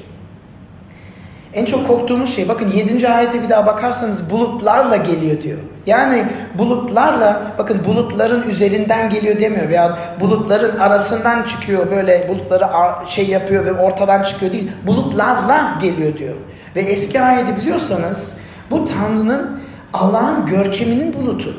[1.54, 3.10] En çok korktuğumuz şey bakın 7.
[3.10, 5.58] ayete bir daha bakarsanız bulutlarla geliyor diyor.
[5.86, 6.25] Yani
[6.58, 12.65] bulutlarla bakın bulutların üzerinden geliyor demiyor veya bulutların arasından çıkıyor böyle bulutları
[13.08, 14.71] şey yapıyor ve ortadan çıkıyor değil.
[14.88, 16.36] Bulutlarla geliyor diyor.
[16.75, 18.38] Ve eski ayeti biliyorsanız
[18.71, 19.64] bu Tanrı'nın
[19.96, 21.54] Allah'ın görkeminin bulutu.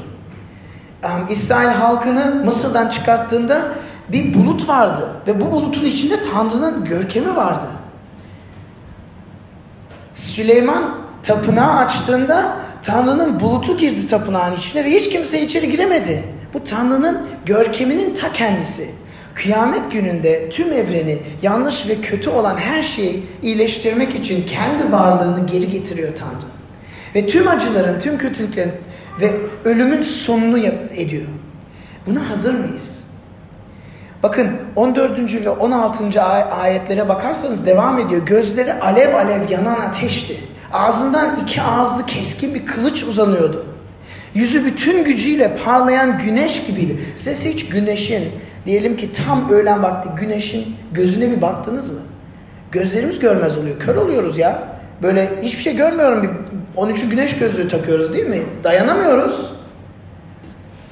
[1.30, 3.62] İsrail halkını Mısır'dan çıkarttığında
[4.08, 7.66] bir bulut vardı ve bu bulutun içinde Tanrı'nın görkemi vardı.
[10.14, 16.24] Süleyman tapınağı açtığında Tanrı'nın bulutu girdi tapınağın içine ve hiç kimse içeri giremedi.
[16.54, 18.90] Bu Tanrı'nın görkeminin ta kendisi.
[19.34, 25.70] Kıyamet gününde tüm evreni yanlış ve kötü olan her şeyi iyileştirmek için kendi varlığını geri
[25.70, 26.55] getiriyor Tanrı.
[27.16, 28.72] Ve tüm acıların, tüm kötülüklerin
[29.20, 29.32] ve
[29.64, 30.58] ölümün sonunu
[30.96, 31.22] ediyor.
[32.06, 33.04] Buna hazır mıyız?
[34.22, 35.44] Bakın 14.
[35.44, 36.22] ve 16.
[36.22, 38.26] ayetlere bakarsanız devam ediyor.
[38.26, 40.36] Gözleri alev alev yanan ateşti.
[40.72, 43.66] Ağzından iki ağızlı keskin bir kılıç uzanıyordu.
[44.34, 46.98] Yüzü bütün gücüyle parlayan güneş gibiydi.
[47.16, 48.24] Siz hiç güneşin,
[48.66, 52.00] diyelim ki tam öğlen vakti güneşin gözüne bir baktınız mı?
[52.72, 53.78] Gözlerimiz görmez oluyor.
[53.78, 54.62] Kör oluyoruz ya.
[55.02, 56.45] Böyle hiçbir şey görmüyorum.
[56.76, 57.08] Bir 13.
[57.08, 58.42] güneş gözlüğü takıyoruz değil mi?
[58.64, 59.52] Dayanamıyoruz.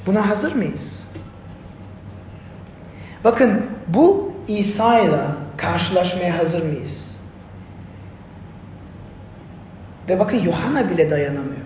[0.07, 1.05] Buna hazır mıyız?
[3.25, 5.21] Bakın bu İsa ile
[5.57, 7.17] karşılaşmaya hazır mıyız?
[10.09, 11.65] Ve bakın Yohana bile dayanamıyor.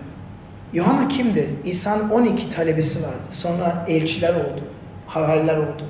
[0.73, 1.49] Yohana kimdi?
[1.65, 3.17] İsa'nın 12 talebesi vardı.
[3.31, 4.61] Sonra elçiler oldu.
[5.07, 5.83] Havariler oldu.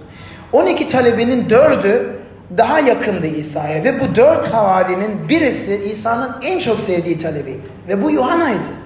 [0.52, 2.19] 12 talebenin dördü
[2.58, 7.62] daha yakındı İsa'ya ve bu dört havarinin birisi İsa'nın en çok sevdiği talebeydi.
[7.88, 8.80] Ve bu Yohana'ydı.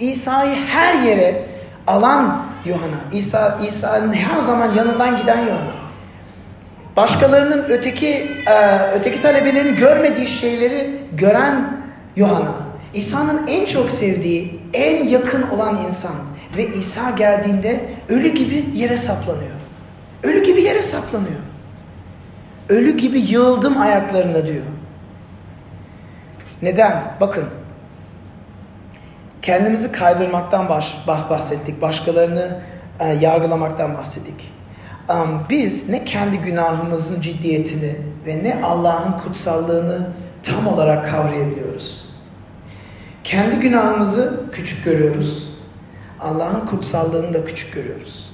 [0.00, 1.42] İsa'yı her yere
[1.86, 3.00] alan Yohana.
[3.12, 5.80] İsa İsa'nın her zaman yanından giden Yohana.
[6.96, 8.08] Başkalarının öteki
[8.46, 11.82] e, öteki talebelerin görmediği şeyleri gören
[12.16, 12.54] Yohana.
[12.94, 16.16] İsa'nın en çok sevdiği, en yakın olan insan
[16.56, 19.50] ve İsa geldiğinde ölü gibi yere saplanıyor.
[20.22, 21.40] Ölü gibi yere saplanıyor.
[22.70, 24.64] Ölü gibi yığıldım ayaklarında diyor.
[26.62, 27.14] Neden?
[27.20, 27.44] Bakın.
[29.42, 30.68] Kendimizi kaydırmaktan
[31.06, 31.82] bahsettik.
[31.82, 32.60] Başkalarını
[33.00, 34.52] e, yargılamaktan bahsettik.
[35.50, 40.10] Biz ne kendi günahımızın ciddiyetini ve ne Allah'ın kutsallığını
[40.42, 42.10] tam olarak kavrayabiliyoruz.
[43.24, 45.50] Kendi günahımızı küçük görüyoruz.
[46.20, 48.32] Allah'ın kutsallığını da küçük görüyoruz.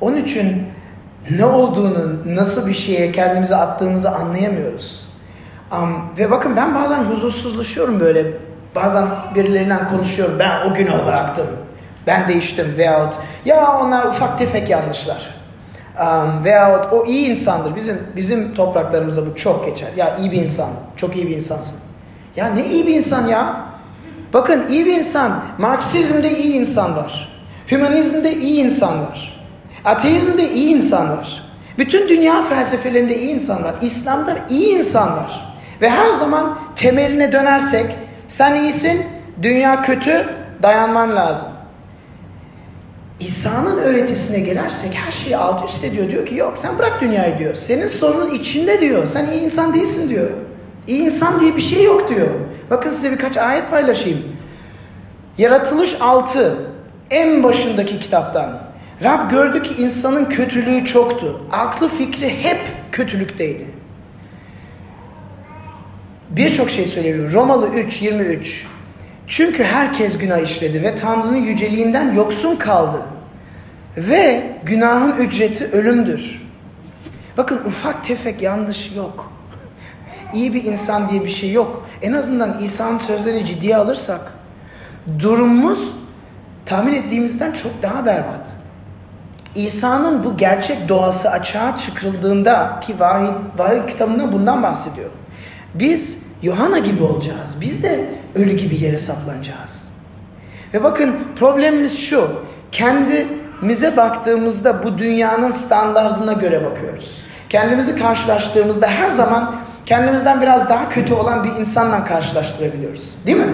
[0.00, 0.66] Onun için
[1.30, 5.08] ne olduğunu, nasıl bir şeye kendimizi attığımızı anlayamıyoruz.
[5.72, 8.26] Um, ve bakın ben bazen huzursuzlaşıyorum böyle.
[8.74, 9.04] Bazen
[9.34, 10.38] birilerinden konuşuyorum.
[10.38, 11.46] Ben o günahı bıraktım.
[12.06, 15.34] Ben değiştim veyahut ya onlar ufak tefek yanlışlar.
[16.00, 17.76] Um, veyahut o iyi insandır.
[17.76, 19.88] Bizim bizim topraklarımızda bu çok geçer.
[19.96, 20.70] Ya iyi bir insan.
[20.96, 21.80] Çok iyi bir insansın.
[22.36, 23.56] Ya ne iyi bir insan ya?
[24.32, 25.44] Bakın iyi bir insan.
[25.58, 27.42] Marksizmde iyi insan var.
[27.70, 29.31] Hümanizmde iyi insan var.
[29.84, 31.44] Ateizmde iyi insan var.
[31.78, 33.74] Bütün dünya felsefelerinde iyi insan var.
[33.80, 35.56] İslam'da iyi insan var.
[35.80, 37.86] Ve her zaman temeline dönersek
[38.28, 39.06] sen iyisin,
[39.42, 40.28] dünya kötü,
[40.62, 41.48] dayanman lazım.
[43.20, 46.08] İsa'nın öğretisine gelersek her şeyi alt üst ediyor.
[46.08, 47.54] Diyor ki yok sen bırak dünyayı diyor.
[47.54, 49.06] Senin sorunun içinde diyor.
[49.06, 50.30] Sen iyi insan değilsin diyor.
[50.86, 52.28] İyi insan diye bir şey yok diyor.
[52.70, 54.22] Bakın size birkaç ayet paylaşayım.
[55.38, 56.56] Yaratılış 6
[57.10, 58.58] en başındaki kitaptan.
[59.02, 61.40] Rab gördü ki insanın kötülüğü çoktu.
[61.52, 62.58] Aklı fikri hep
[62.92, 63.66] kötülükteydi.
[66.30, 67.32] Birçok şey söyleyebilirim.
[67.32, 68.66] Romalı 3, 23.
[69.26, 73.02] Çünkü herkes günah işledi ve Tanrı'nın yüceliğinden yoksun kaldı.
[73.96, 76.42] Ve günahın ücreti ölümdür.
[77.36, 79.32] Bakın ufak tefek yanlış yok.
[80.34, 81.88] İyi bir insan diye bir şey yok.
[82.02, 84.32] En azından İsa'nın sözlerini ciddiye alırsak
[85.18, 85.92] durumumuz
[86.66, 88.61] tahmin ettiğimizden çok daha berbat.
[89.54, 95.10] İsa'nın bu gerçek doğası açığa çıkıldığında ki vahiy, vahiy kitabında bundan bahsediyor.
[95.74, 97.56] Biz Yohana gibi olacağız.
[97.60, 99.88] Biz de ölü gibi yere saplanacağız.
[100.74, 102.30] Ve bakın problemimiz şu.
[102.72, 107.22] Kendimize baktığımızda bu dünyanın standartına göre bakıyoruz.
[107.48, 113.18] Kendimizi karşılaştığımızda her zaman kendimizden biraz daha kötü olan bir insanla karşılaştırabiliyoruz.
[113.26, 113.52] Değil mi?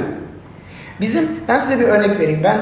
[1.00, 2.40] Bizim, ben size bir örnek vereyim.
[2.44, 2.61] Ben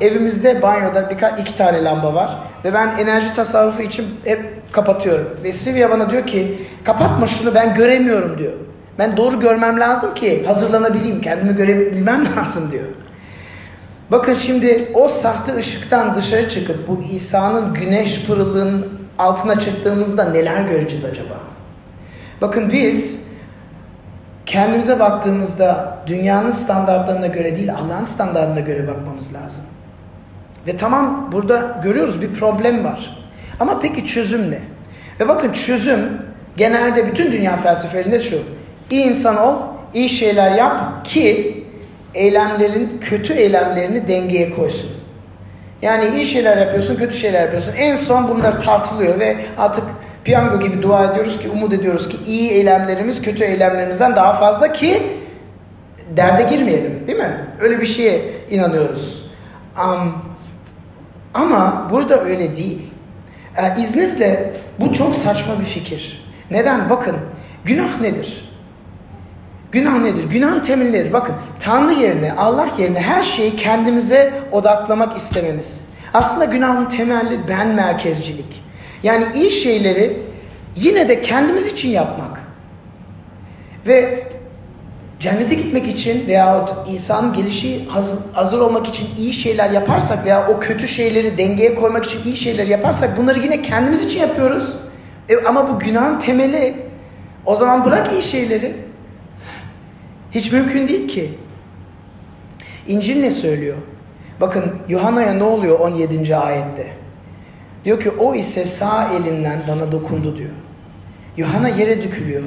[0.00, 5.28] evimizde banyoda birkaç iki tane lamba var ve ben enerji tasarrufu için hep kapatıyorum.
[5.44, 8.52] Ve Sivya bana diyor ki kapatma şunu ben göremiyorum diyor.
[8.98, 12.84] Ben doğru görmem lazım ki hazırlanabileyim, kendimi görebilmem lazım diyor.
[14.10, 21.04] Bakın şimdi o sahte ışıktan dışarı çıkıp bu İsa'nın güneş pırılığının altına çıktığımızda neler göreceğiz
[21.04, 21.34] acaba?
[22.40, 23.28] Bakın biz
[24.46, 29.64] kendimize baktığımızda dünyanın standartlarına göre değil Allah'ın standartlarına göre bakmamız lazım.
[30.66, 33.24] Ve tamam burada görüyoruz bir problem var.
[33.60, 34.58] Ama peki çözüm ne?
[35.20, 36.00] Ve bakın çözüm
[36.56, 38.38] genelde bütün dünya felsefelerinde şu.
[38.90, 39.54] İyi insan ol,
[39.94, 41.56] iyi şeyler yap ki
[42.14, 44.90] eylemlerin, kötü eylemlerini dengeye koysun.
[45.82, 47.72] Yani iyi şeyler yapıyorsun, kötü şeyler yapıyorsun.
[47.76, 49.84] En son bunlar tartılıyor ve artık
[50.24, 55.02] piyango gibi dua ediyoruz ki, umut ediyoruz ki iyi eylemlerimiz kötü eylemlerimizden daha fazla ki
[56.16, 57.46] derde girmeyelim değil mi?
[57.60, 58.20] Öyle bir şeye
[58.50, 59.30] inanıyoruz.
[59.78, 60.14] Um,
[61.34, 62.92] ama burada öyle değil.
[63.56, 66.24] Ee, izninizle bu çok saçma bir fikir.
[66.50, 66.90] Neden?
[66.90, 67.16] Bakın
[67.64, 68.52] günah nedir?
[69.72, 70.24] Günah nedir?
[70.24, 71.12] Günahın temeli nedir?
[71.12, 75.84] Bakın Tanrı yerine, Allah yerine her şeyi kendimize odaklamak istememiz.
[76.14, 78.64] Aslında günahın temeli ben merkezcilik.
[79.02, 80.22] Yani iyi şeyleri
[80.76, 82.40] yine de kendimiz için yapmak.
[83.86, 84.24] Ve
[85.22, 90.60] cennete gitmek için veyahut İsa'nın gelişi hazır, hazır olmak için iyi şeyler yaparsak veya o
[90.60, 94.80] kötü şeyleri dengeye koymak için iyi şeyler yaparsak bunları yine kendimiz için yapıyoruz.
[95.28, 96.74] E, ama bu günahın temeli.
[97.46, 98.76] O zaman bırak iyi şeyleri.
[100.30, 101.30] Hiç mümkün değil ki.
[102.86, 103.76] İncil ne söylüyor?
[104.40, 106.36] Bakın Yuhanna'ya ne oluyor 17.
[106.36, 106.86] ayette?
[107.84, 110.50] Diyor ki o ise sağ elinden bana dokundu diyor.
[111.36, 112.42] Yuhanna yere dökülüyor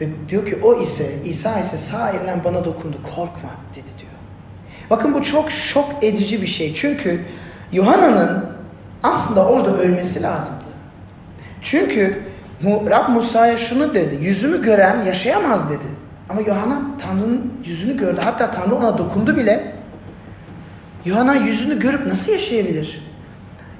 [0.00, 4.12] ve diyor ki o ise İsa ise sağ elinden bana dokundu korkma dedi diyor.
[4.90, 6.74] Bakın bu çok şok edici bir şey.
[6.74, 7.20] Çünkü
[7.72, 8.44] Yuhanna'nın
[9.02, 10.64] aslında orada ölmesi lazımdı.
[11.62, 12.22] Çünkü
[12.64, 14.24] Rab Musa'ya şunu dedi.
[14.24, 15.86] Yüzümü gören yaşayamaz dedi.
[16.28, 18.20] Ama Yuhanna Tanrı'nın yüzünü gördü.
[18.24, 19.72] Hatta Tanrı ona dokundu bile.
[21.04, 23.06] Yuhanna yüzünü görüp nasıl yaşayabilir?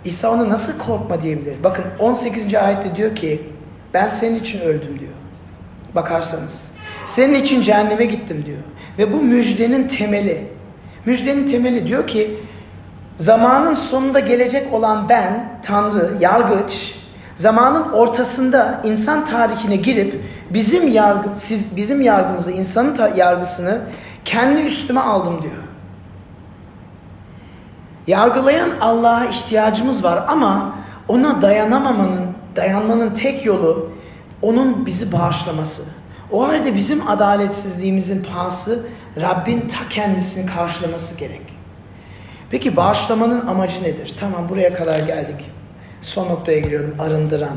[0.04, 1.56] İsa ona nasıl korkma diyebilir?
[1.64, 2.54] Bakın 18.
[2.54, 3.42] ayette diyor ki
[3.94, 5.12] ben senin için öldüm diyor.
[5.96, 6.70] Bakarsanız.
[7.06, 8.58] Senin için cehenneme gittim diyor.
[8.98, 10.46] Ve bu müjdenin temeli.
[11.06, 12.36] Müjdenin temeli diyor ki
[13.16, 16.94] zamanın sonunda gelecek olan ben, Tanrı, yargıç,
[17.36, 23.80] zamanın ortasında insan tarihine girip bizim yargı, siz bizim yargımızı, insanın yargısını
[24.24, 25.54] kendi üstüme aldım diyor.
[28.06, 30.74] Yargılayan Allah'a ihtiyacımız var ama
[31.08, 33.95] ona dayanamamanın, dayanmanın tek yolu
[34.42, 35.82] onun bizi bağışlaması.
[36.30, 38.86] O halde bizim adaletsizliğimizin pahası
[39.20, 41.42] Rabbin ta kendisini karşılaması gerek.
[42.50, 44.14] Peki bağışlamanın amacı nedir?
[44.20, 45.50] Tamam buraya kadar geldik.
[46.02, 46.94] Son noktaya geliyorum.
[46.98, 47.56] Arındıran.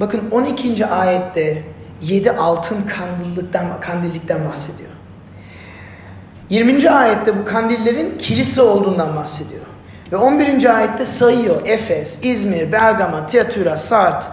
[0.00, 0.86] Bakın 12.
[0.86, 1.62] ayette
[2.02, 4.90] 7 altın kandillikten, kandillikten bahsediyor.
[6.50, 6.90] 20.
[6.90, 9.62] ayette bu kandillerin kilise olduğundan bahsediyor.
[10.12, 10.76] Ve 11.
[10.76, 11.66] ayette sayıyor.
[11.66, 14.24] Efes, İzmir, Bergama, Tiyatüra, Sart,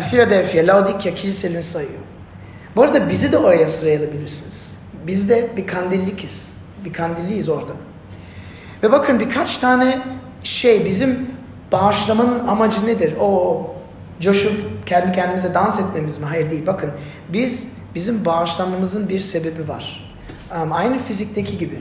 [0.00, 1.92] Philadelphia, Laodikya kiliselerini sayıyor.
[2.76, 4.78] Bu arada bizi de oraya sıralayabilirsiniz.
[5.06, 6.62] Biz de bir kandillikiz.
[6.84, 7.72] Bir kandilliyiz orada.
[8.82, 9.98] Ve bakın birkaç tane
[10.42, 11.26] şey bizim
[11.72, 13.14] bağışlamanın amacı nedir?
[13.20, 13.60] O
[14.20, 16.26] coşup kendi kendimize dans etmemiz mi?
[16.26, 16.66] Hayır değil.
[16.66, 16.90] Bakın
[17.28, 20.14] biz bizim bağışlamamızın bir sebebi var.
[20.62, 21.78] Um, aynı fizikteki gibi.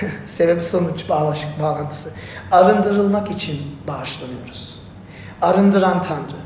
[0.26, 2.10] Sebep sonuç bağlaşık bağlantısı.
[2.50, 4.82] Arındırılmak için bağışlanıyoruz.
[5.42, 6.42] Arındıran Tanrı.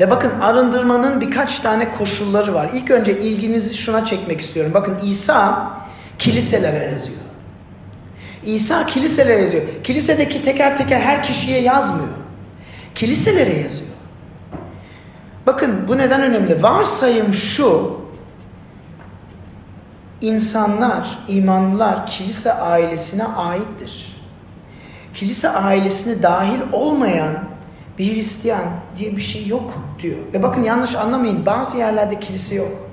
[0.00, 2.70] Ve bakın arındırmanın birkaç tane koşulları var.
[2.74, 4.74] İlk önce ilginizi şuna çekmek istiyorum.
[4.74, 5.70] Bakın İsa
[6.18, 7.18] kiliselere yazıyor.
[8.44, 9.62] İsa kiliselere yazıyor.
[9.84, 12.08] Kilisedeki teker teker her kişiye yazmıyor.
[12.94, 13.92] Kiliselere yazıyor.
[15.46, 16.62] Bakın bu neden önemli?
[16.62, 18.00] Varsayım şu,
[20.20, 24.22] insanlar, imanlılar kilise ailesine aittir.
[25.14, 27.51] Kilise ailesine dahil olmayan
[27.98, 28.64] bir Hristiyan
[28.96, 30.18] diye bir şey yok diyor.
[30.34, 32.90] Ve bakın yanlış anlamayın bazı yerlerde kilise yok.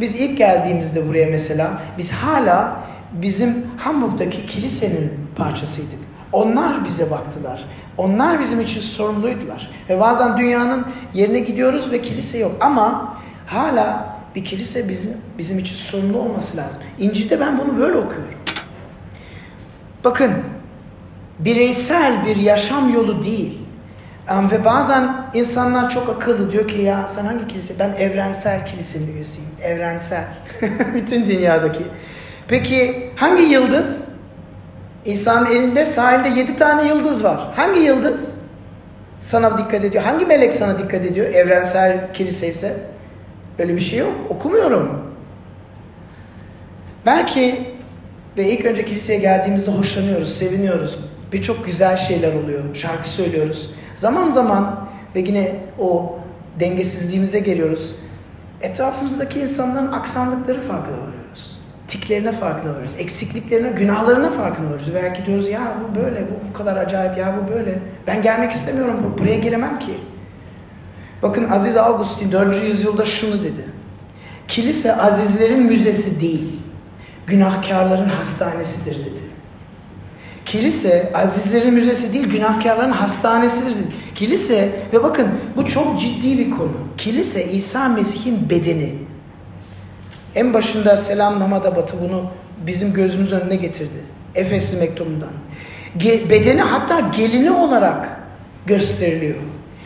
[0.00, 2.80] Biz ilk geldiğimizde buraya mesela biz hala
[3.12, 5.98] bizim Hamburg'daki kilisenin parçasıydık.
[6.32, 7.64] Onlar bize baktılar.
[7.98, 9.70] Onlar bizim için sorumluydular.
[9.88, 12.52] Ve bazen dünyanın yerine gidiyoruz ve kilise yok.
[12.60, 16.82] Ama hala bir kilise bizim, bizim için sorumlu olması lazım.
[16.98, 18.34] İncil'de ben bunu böyle okuyorum.
[20.04, 20.32] Bakın
[21.38, 23.58] bireysel bir yaşam yolu değil.
[24.30, 27.74] Um, ve bazen insanlar çok akıllı diyor ki ya sen hangi kilise?
[27.78, 29.50] Ben evrensel kilisenin üyesiyim.
[29.62, 30.24] Evrensel.
[30.94, 31.82] Bütün dünyadaki.
[32.48, 34.08] Peki hangi yıldız?
[35.04, 37.40] İnsanın elinde sahilde yedi tane yıldız var.
[37.56, 38.38] Hangi yıldız?
[39.20, 40.04] Sana dikkat ediyor.
[40.04, 41.26] Hangi melek sana dikkat ediyor?
[41.26, 42.76] Evrensel kilise ise.
[43.58, 44.12] Öyle bir şey yok.
[44.28, 45.14] Okumuyorum.
[47.06, 47.66] Belki
[48.36, 50.98] ve ilk önce kiliseye geldiğimizde hoşlanıyoruz, seviniyoruz.
[51.32, 52.74] Birçok güzel şeyler oluyor.
[52.74, 53.70] Şarkı söylüyoruz.
[54.00, 56.18] Zaman zaman ve yine o
[56.60, 57.96] dengesizliğimize geliyoruz.
[58.60, 61.60] Etrafımızdaki insanların aksanlıkları farkına varıyoruz.
[61.88, 62.94] Tiklerine farkına varıyoruz.
[62.98, 64.94] Eksikliklerine, günahlarına farkına varıyoruz.
[64.94, 67.78] Belki diyoruz ya bu böyle, bu, bu kadar acayip, ya bu böyle.
[68.06, 69.94] Ben gelmek istemiyorum, buraya giremem ki.
[71.22, 72.64] Bakın Aziz Augustin 4.
[72.64, 73.64] yüzyılda şunu dedi.
[74.48, 76.60] Kilise azizlerin müzesi değil,
[77.26, 79.29] günahkarların hastanesidir dedi.
[80.50, 83.74] Kilise azizlerin müzesi değil, günahkarların hastanesidir.
[84.14, 86.72] Kilise ve bakın bu çok ciddi bir konu.
[86.98, 88.94] Kilise İsa Mesih'in bedeni.
[90.34, 92.24] En başında Selam Namada Batı bunu
[92.66, 94.00] bizim gözümüz önüne getirdi.
[94.34, 95.30] Efesli mektubundan.
[95.96, 98.20] Ge bedeni hatta gelini olarak
[98.66, 99.38] gösteriliyor.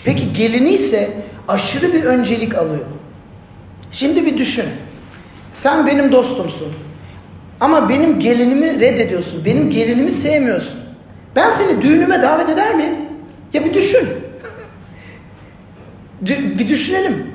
[0.04, 1.10] Peki gelini ise
[1.48, 2.84] aşırı bir öncelik alıyor.
[3.92, 4.66] Şimdi bir düşün.
[5.52, 6.72] Sen benim dostumsun.
[7.64, 9.44] Ama benim gelinimi reddediyorsun.
[9.44, 10.80] Benim gelinimi sevmiyorsun.
[11.36, 12.94] Ben seni düğünüme davet eder miyim?
[13.52, 14.08] Ya bir düşün.
[16.58, 17.26] Bir düşünelim.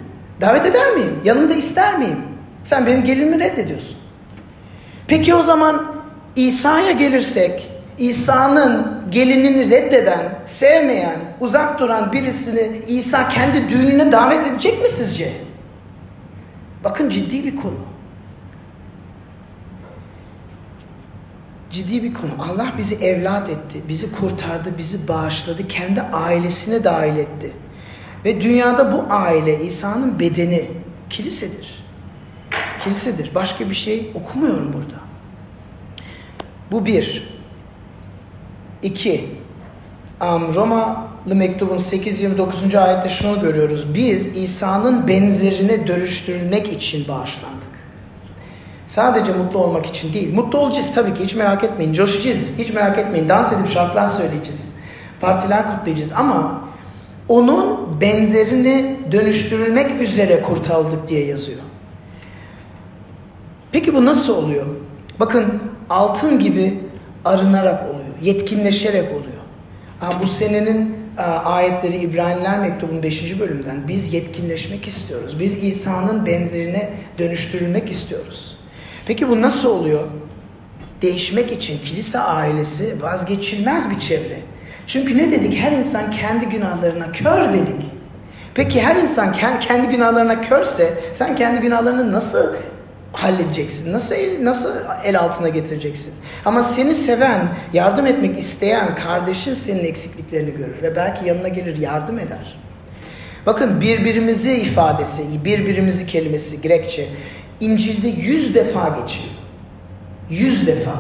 [0.42, 1.20] Davet eder miyim?
[1.24, 2.18] Yanımda ister miyim?
[2.64, 3.98] Sen benim gelinimi reddediyorsun.
[5.08, 5.96] Peki o zaman
[6.36, 14.90] İsa'ya gelirsek, İsa'nın gelinini reddeden, sevmeyen, uzak duran birisini İsa kendi düğününe davet edecek mi
[14.90, 15.32] sizce?
[16.84, 17.99] Bakın ciddi bir konu.
[21.70, 22.32] Ciddi bir konu.
[22.40, 27.52] Allah bizi evlat etti, bizi kurtardı, bizi bağışladı, kendi ailesine dahil etti.
[28.26, 30.72] Ve dünyada bu aile İsa'nın bedeni
[31.10, 31.84] kilisedir.
[32.84, 33.36] Kilisedir.
[33.36, 35.00] Başka bir şey okumuyorum burada.
[36.72, 37.30] Bu bir.
[38.84, 39.40] İki.
[40.22, 42.78] Romalı mektubun 8-29.
[42.80, 43.96] ayette şunu görüyoruz.
[43.96, 47.69] Biz İsa'nın benzerine dönüştürülmek için bağışlandık.
[48.90, 50.34] Sadece mutlu olmak için değil.
[50.34, 51.94] Mutlu olacağız tabii ki hiç merak etmeyin.
[51.94, 53.30] Coşacağız hiç merak etmeyin.
[53.30, 54.76] Dans edip şarkılar söyleyeceğiz.
[55.22, 56.62] Partiler kutlayacağız ama
[57.28, 61.60] onun benzerini dönüştürülmek üzere kurtarıldık diye yazıyor.
[63.72, 64.66] Peki bu nasıl oluyor?
[65.20, 65.46] Bakın
[65.90, 66.80] altın gibi
[67.26, 70.24] arınarak oluyor, yetkinleşerek oluyor.
[70.24, 70.96] Bu senenin
[71.44, 73.40] ayetleri İbraniler mektubunun 5.
[73.40, 75.40] bölümünden biz yetkinleşmek istiyoruz.
[75.40, 78.49] Biz İsa'nın benzerine dönüştürülmek istiyoruz.
[79.10, 80.04] Peki bu nasıl oluyor?
[81.02, 84.40] Değişmek için kilise ailesi vazgeçilmez bir çevre.
[84.88, 85.56] Çünkü ne dedik?
[85.56, 87.86] Her insan kendi günahlarına kör dedik.
[88.54, 92.56] Peki her insan kendi günahlarına körse sen kendi günahlarını nasıl
[93.14, 93.94] halledeceksin?
[93.94, 96.14] Nasıl el, nasıl el altına getireceksin?
[96.46, 97.42] Ama seni seven,
[97.74, 102.60] yardım etmek isteyen kardeşin senin eksikliklerini görür ve belki yanına gelir yardım eder.
[103.46, 107.06] Bakın birbirimizi ifadesi, birbirimizi kelimesi Grekçe
[107.62, 109.30] İncil'de yüz defa geçiyor.
[110.30, 110.96] Yüz defa.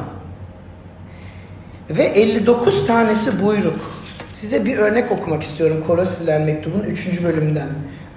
[1.90, 3.82] Ve 59 tanesi buyruk.
[4.34, 7.24] Size bir örnek okumak istiyorum Kolosiler mektubun 3.
[7.24, 7.68] bölümünden.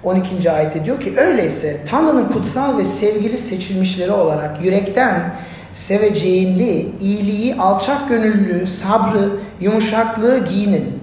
[0.03, 0.51] 12.
[0.51, 5.35] ayette diyor ki öyleyse Tanrı'nın kutsal ve sevgili seçilmişleri olarak yürekten
[5.73, 9.29] seveceğinli, iyiliği, alçak gönüllülüğü, sabrı,
[9.59, 10.99] yumuşaklığı giyinin.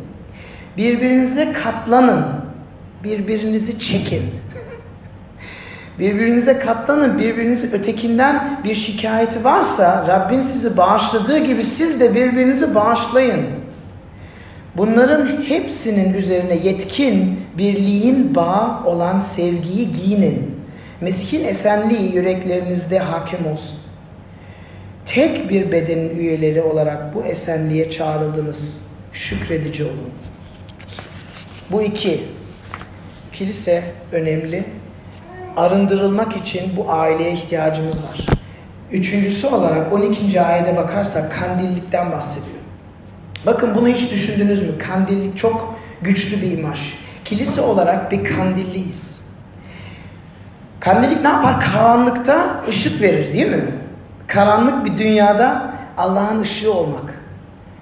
[0.76, 2.26] Birbirinize katlanın,
[3.04, 4.22] birbirinizi çekin.
[6.00, 13.40] Birbirinize katlanın, birbirinizi ötekinden bir şikayeti varsa Rabbin sizi bağışladığı gibi siz de birbirinizi bağışlayın.
[14.76, 20.60] Bunların hepsinin üzerine yetkin birliğin bağı olan sevgiyi giyinin.
[21.00, 23.78] Mesih'in esenliği yüreklerinizde hakim olsun.
[25.06, 28.86] Tek bir bedenin üyeleri olarak bu esenliğe çağrıldınız.
[29.12, 30.10] Şükredici olun.
[31.72, 32.20] Bu iki.
[33.32, 33.82] Kilise
[34.12, 34.64] önemli.
[35.56, 38.26] Arındırılmak için bu aileye ihtiyacımız var.
[38.92, 40.40] Üçüncüsü olarak 12.
[40.40, 42.60] ayete bakarsak kandillikten bahsediyor.
[43.46, 44.78] Bakın bunu hiç düşündünüz mü?
[44.78, 46.94] Kandillik çok güçlü bir imaj.
[47.24, 49.26] Kilise olarak bir kandilliyiz.
[50.80, 51.60] Kandillik ne yapar?
[51.60, 53.64] Karanlıkta ışık verir değil mi?
[54.26, 57.14] Karanlık bir dünyada Allah'ın ışığı olmak.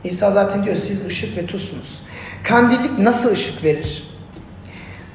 [0.04, 2.02] İsa zaten diyor siz ışık ve tuzsunuz.
[2.44, 4.07] Kandillik nasıl ışık verir?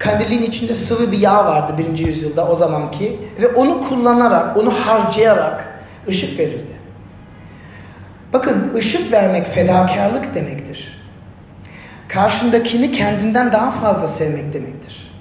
[0.03, 5.83] Kandilin içinde sıvı bir yağ vardı birinci yüzyılda o zamanki ve onu kullanarak, onu harcayarak
[6.07, 6.73] ışık verirdi.
[8.33, 11.01] Bakın ışık vermek fedakarlık demektir.
[12.07, 15.13] Karşındakini kendinden daha fazla sevmek demektir.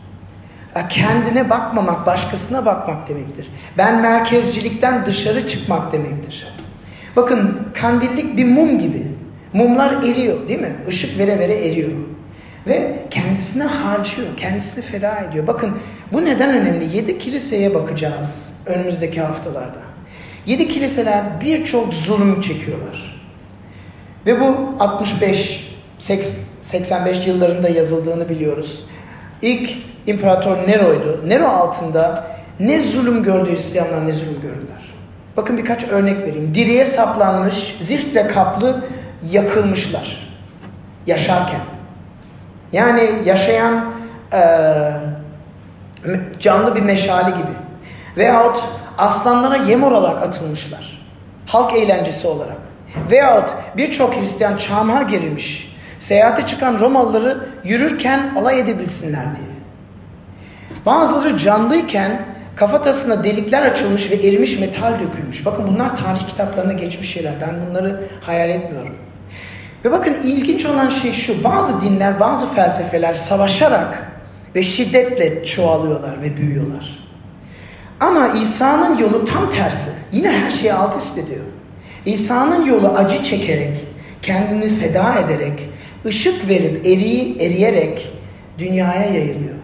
[0.89, 3.49] Kendine bakmamak, başkasına bakmak demektir.
[3.78, 6.57] Ben merkezcilikten dışarı çıkmak demektir.
[7.16, 9.07] Bakın kandillik bir mum gibi.
[9.53, 10.76] Mumlar eriyor değil mi?
[10.89, 11.91] Işık vere vere eriyor.
[12.67, 15.47] Ve kendisine harcıyor, kendisini feda ediyor.
[15.47, 15.79] Bakın
[16.13, 16.97] bu neden önemli?
[16.97, 19.79] Yedi kiliseye bakacağız önümüzdeki haftalarda.
[20.47, 23.23] Yedi kiliseler birçok zulüm çekiyorlar.
[24.27, 25.75] Ve bu 65,
[26.63, 28.85] 85 yıllarında yazıldığını biliyoruz.
[29.43, 29.71] İlk
[30.07, 31.21] imparator Nero'ydu.
[31.27, 32.27] Nero altında
[32.61, 34.95] ne zulüm gördü Hristiyanlar ne zulüm gördüler.
[35.37, 36.55] Bakın birkaç örnek vereyim.
[36.55, 38.85] Diriye saplanmış, ziftle kaplı
[39.31, 40.33] yakılmışlar.
[41.07, 41.61] Yaşarken.
[42.73, 43.85] Yani yaşayan
[44.33, 44.41] e,
[46.39, 47.53] canlı bir meşale gibi.
[48.16, 48.64] Veyahut
[48.99, 51.03] aslanlara yem olarak atılmışlar.
[51.47, 52.59] Halk eğlencesi olarak.
[53.11, 55.77] Veyahut birçok Hristiyan çarmıha gerilmiş.
[55.99, 59.53] Seyahate çıkan Romalıları yürürken alay edebilsinler diye.
[60.87, 62.23] Bazıları canlıyken
[62.57, 65.47] kafatasına delikler açılmış ve erimiş metal dökülmüş.
[65.47, 67.33] Bakın bunlar tarih kitaplarına geçmiş şeyler.
[67.41, 68.97] Ben bunları hayal etmiyorum.
[69.85, 71.45] Ve bakın ilginç olan şey şu.
[71.45, 74.12] Bazı dinler, bazı felsefeler savaşarak
[74.55, 76.99] ve şiddetle çoğalıyorlar ve büyüyorlar.
[78.01, 79.91] Ama İsa'nın yolu tam tersi.
[80.12, 81.45] Yine her şeyi alt üst ediyor.
[82.07, 83.87] İsa'nın yolu acı çekerek,
[84.22, 85.68] kendini feda ederek,
[86.07, 88.12] ışık verip eriyi eriyerek
[88.59, 89.55] dünyaya yayılıyor.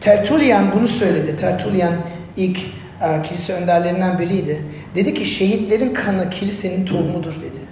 [0.00, 1.36] Tertullian bunu söyledi.
[1.36, 1.94] Tertullian
[2.36, 2.58] ilk
[3.02, 4.62] e, kilise önderlerinden biriydi.
[4.94, 7.65] Dedi ki şehitlerin kanı kilisenin tohumudur dedi.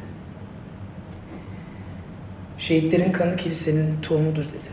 [2.65, 4.71] Şehitlerin kanı kilisenin tohumudur dedi.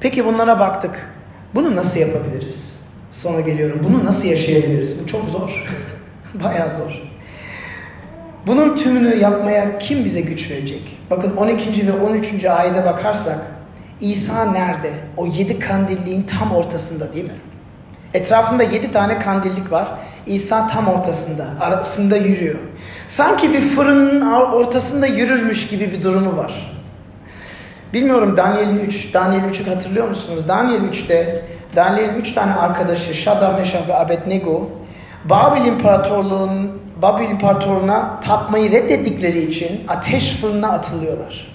[0.00, 1.08] Peki bunlara baktık.
[1.54, 2.84] Bunu nasıl yapabiliriz?
[3.10, 3.80] Sonra geliyorum.
[3.84, 5.02] Bunu nasıl yaşayabiliriz?
[5.02, 5.64] Bu çok zor.
[6.44, 7.02] Bayağı zor.
[8.46, 10.98] Bunun tümünü yapmaya kim bize güç verecek?
[11.10, 11.86] Bakın 12.
[11.86, 12.44] ve 13.
[12.44, 13.38] ayete bakarsak
[14.00, 14.90] İsa nerede?
[15.16, 17.40] O yedi kandilliğin tam ortasında değil mi?
[18.14, 19.88] Etrafında yedi tane kandillik var.
[20.26, 22.58] İsa tam ortasında, arasında yürüyor.
[23.08, 26.74] Sanki bir fırının ortasında yürürmüş gibi bir durumu var.
[27.92, 30.48] Bilmiyorum Daniel'in 3, Daniel 3'ü hatırlıyor musunuz?
[30.48, 31.44] Daniel 3'te
[31.76, 34.70] Daniel'in 3 tane arkadaşı Shadrach, Meshach ve Abednego
[35.24, 41.54] Babil İmparatorluğu'nun Babil İmparatorluğu'na tapmayı reddettikleri için ateş fırınına atılıyorlar.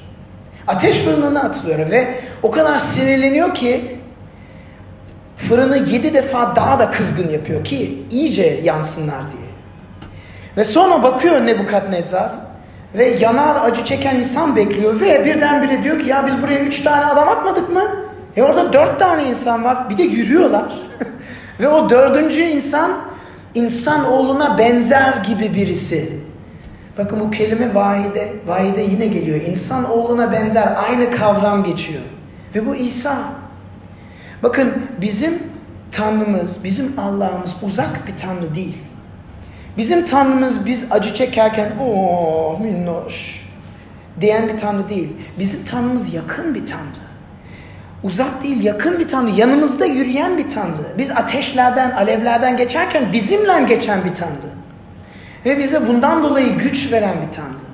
[0.68, 3.98] Ateş fırınına atılıyor ve o kadar sinirleniyor ki
[5.38, 9.49] fırını yedi defa daha da kızgın yapıyor ki iyice yansınlar diye.
[10.60, 12.32] Ve sonra bakıyor Nebukadnezar
[12.96, 17.06] ve yanar acı çeken insan bekliyor ve birdenbire diyor ki ya biz buraya üç tane
[17.06, 17.84] adam atmadık mı?
[18.36, 20.66] E orada dört tane insan var bir de yürüyorlar.
[21.60, 22.92] ve o dördüncü insan
[23.56, 26.20] insan oğluna benzer gibi birisi.
[26.98, 29.42] Bakın bu kelime vahide, vahide yine geliyor.
[29.42, 32.02] İnsan oğluna benzer aynı kavram geçiyor.
[32.56, 33.18] Ve bu İsa.
[34.44, 35.40] Bakın bizim
[35.92, 38.78] Tanrımız, bizim Allah'ımız uzak bir Tanrı değil.
[39.80, 43.48] Bizim Tanrımız biz acı çekerken o minnoş
[44.22, 45.10] diyen bir Tanrı değil.
[45.40, 47.10] Bizim Tanrımız yakın bir Tanrı.
[48.04, 49.32] Uzak değil, yakın bir Tanrı.
[49.32, 50.98] Yanımızda yürüyen bir Tanrı.
[50.98, 54.52] Biz ateşlerden, alevlerden geçerken bizimle geçen bir Tanrı.
[55.46, 57.70] Ve bize bundan dolayı güç veren bir Tanrı.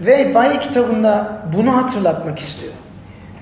[0.00, 2.72] Ve Vahiy kitabında bunu hatırlatmak istiyor.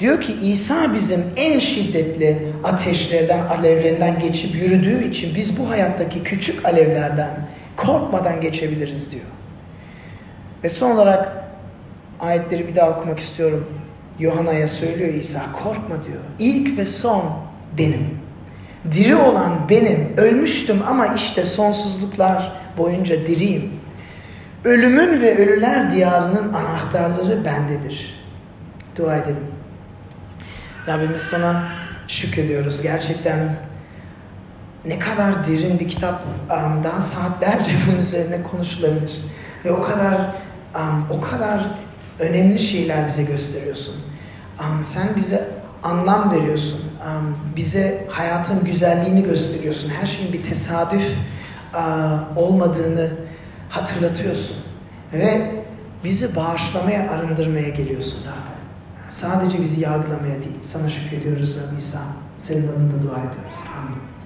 [0.01, 6.64] Diyor ki İsa bizim en şiddetli ateşlerden, alevlerinden geçip yürüdüğü için biz bu hayattaki küçük
[6.64, 7.30] alevlerden
[7.76, 9.24] korkmadan geçebiliriz diyor.
[10.64, 11.44] Ve son olarak
[12.20, 13.68] ayetleri bir daha okumak istiyorum.
[14.18, 16.20] Yohana'ya söylüyor İsa korkma diyor.
[16.38, 17.22] İlk ve son
[17.78, 18.18] benim.
[18.92, 20.14] Diri olan benim.
[20.16, 23.70] Ölmüştüm ama işte sonsuzluklar boyunca diriyim.
[24.64, 28.24] Ölümün ve ölüler diyarının anahtarları bendedir.
[28.96, 29.57] Dua edelim.
[30.86, 31.68] Rabbimiz sana
[32.08, 32.82] şükrediyoruz.
[32.82, 33.56] Gerçekten
[34.84, 36.22] ne kadar derin bir kitap.
[36.84, 39.12] Daha saatlerce bunun üzerine konuşulabilir.
[39.64, 40.14] Ve o kadar
[41.10, 41.60] o kadar
[42.18, 43.94] önemli şeyler bize gösteriyorsun.
[44.82, 45.48] Sen bize
[45.82, 46.80] anlam veriyorsun.
[47.56, 49.90] Bize hayatın güzelliğini gösteriyorsun.
[50.00, 51.18] Her şeyin bir tesadüf
[52.36, 53.10] olmadığını
[53.70, 54.56] hatırlatıyorsun.
[55.12, 55.50] Ve
[56.04, 58.47] bizi bağışlamaya, arındırmaya geliyorsun Rabbi.
[59.09, 60.59] Sadece bizi yargılamaya değil.
[60.62, 61.98] Sana şükrediyoruz Rabbi İsa.
[62.38, 63.59] Senin adında dua ediyoruz.
[63.78, 64.17] Amin.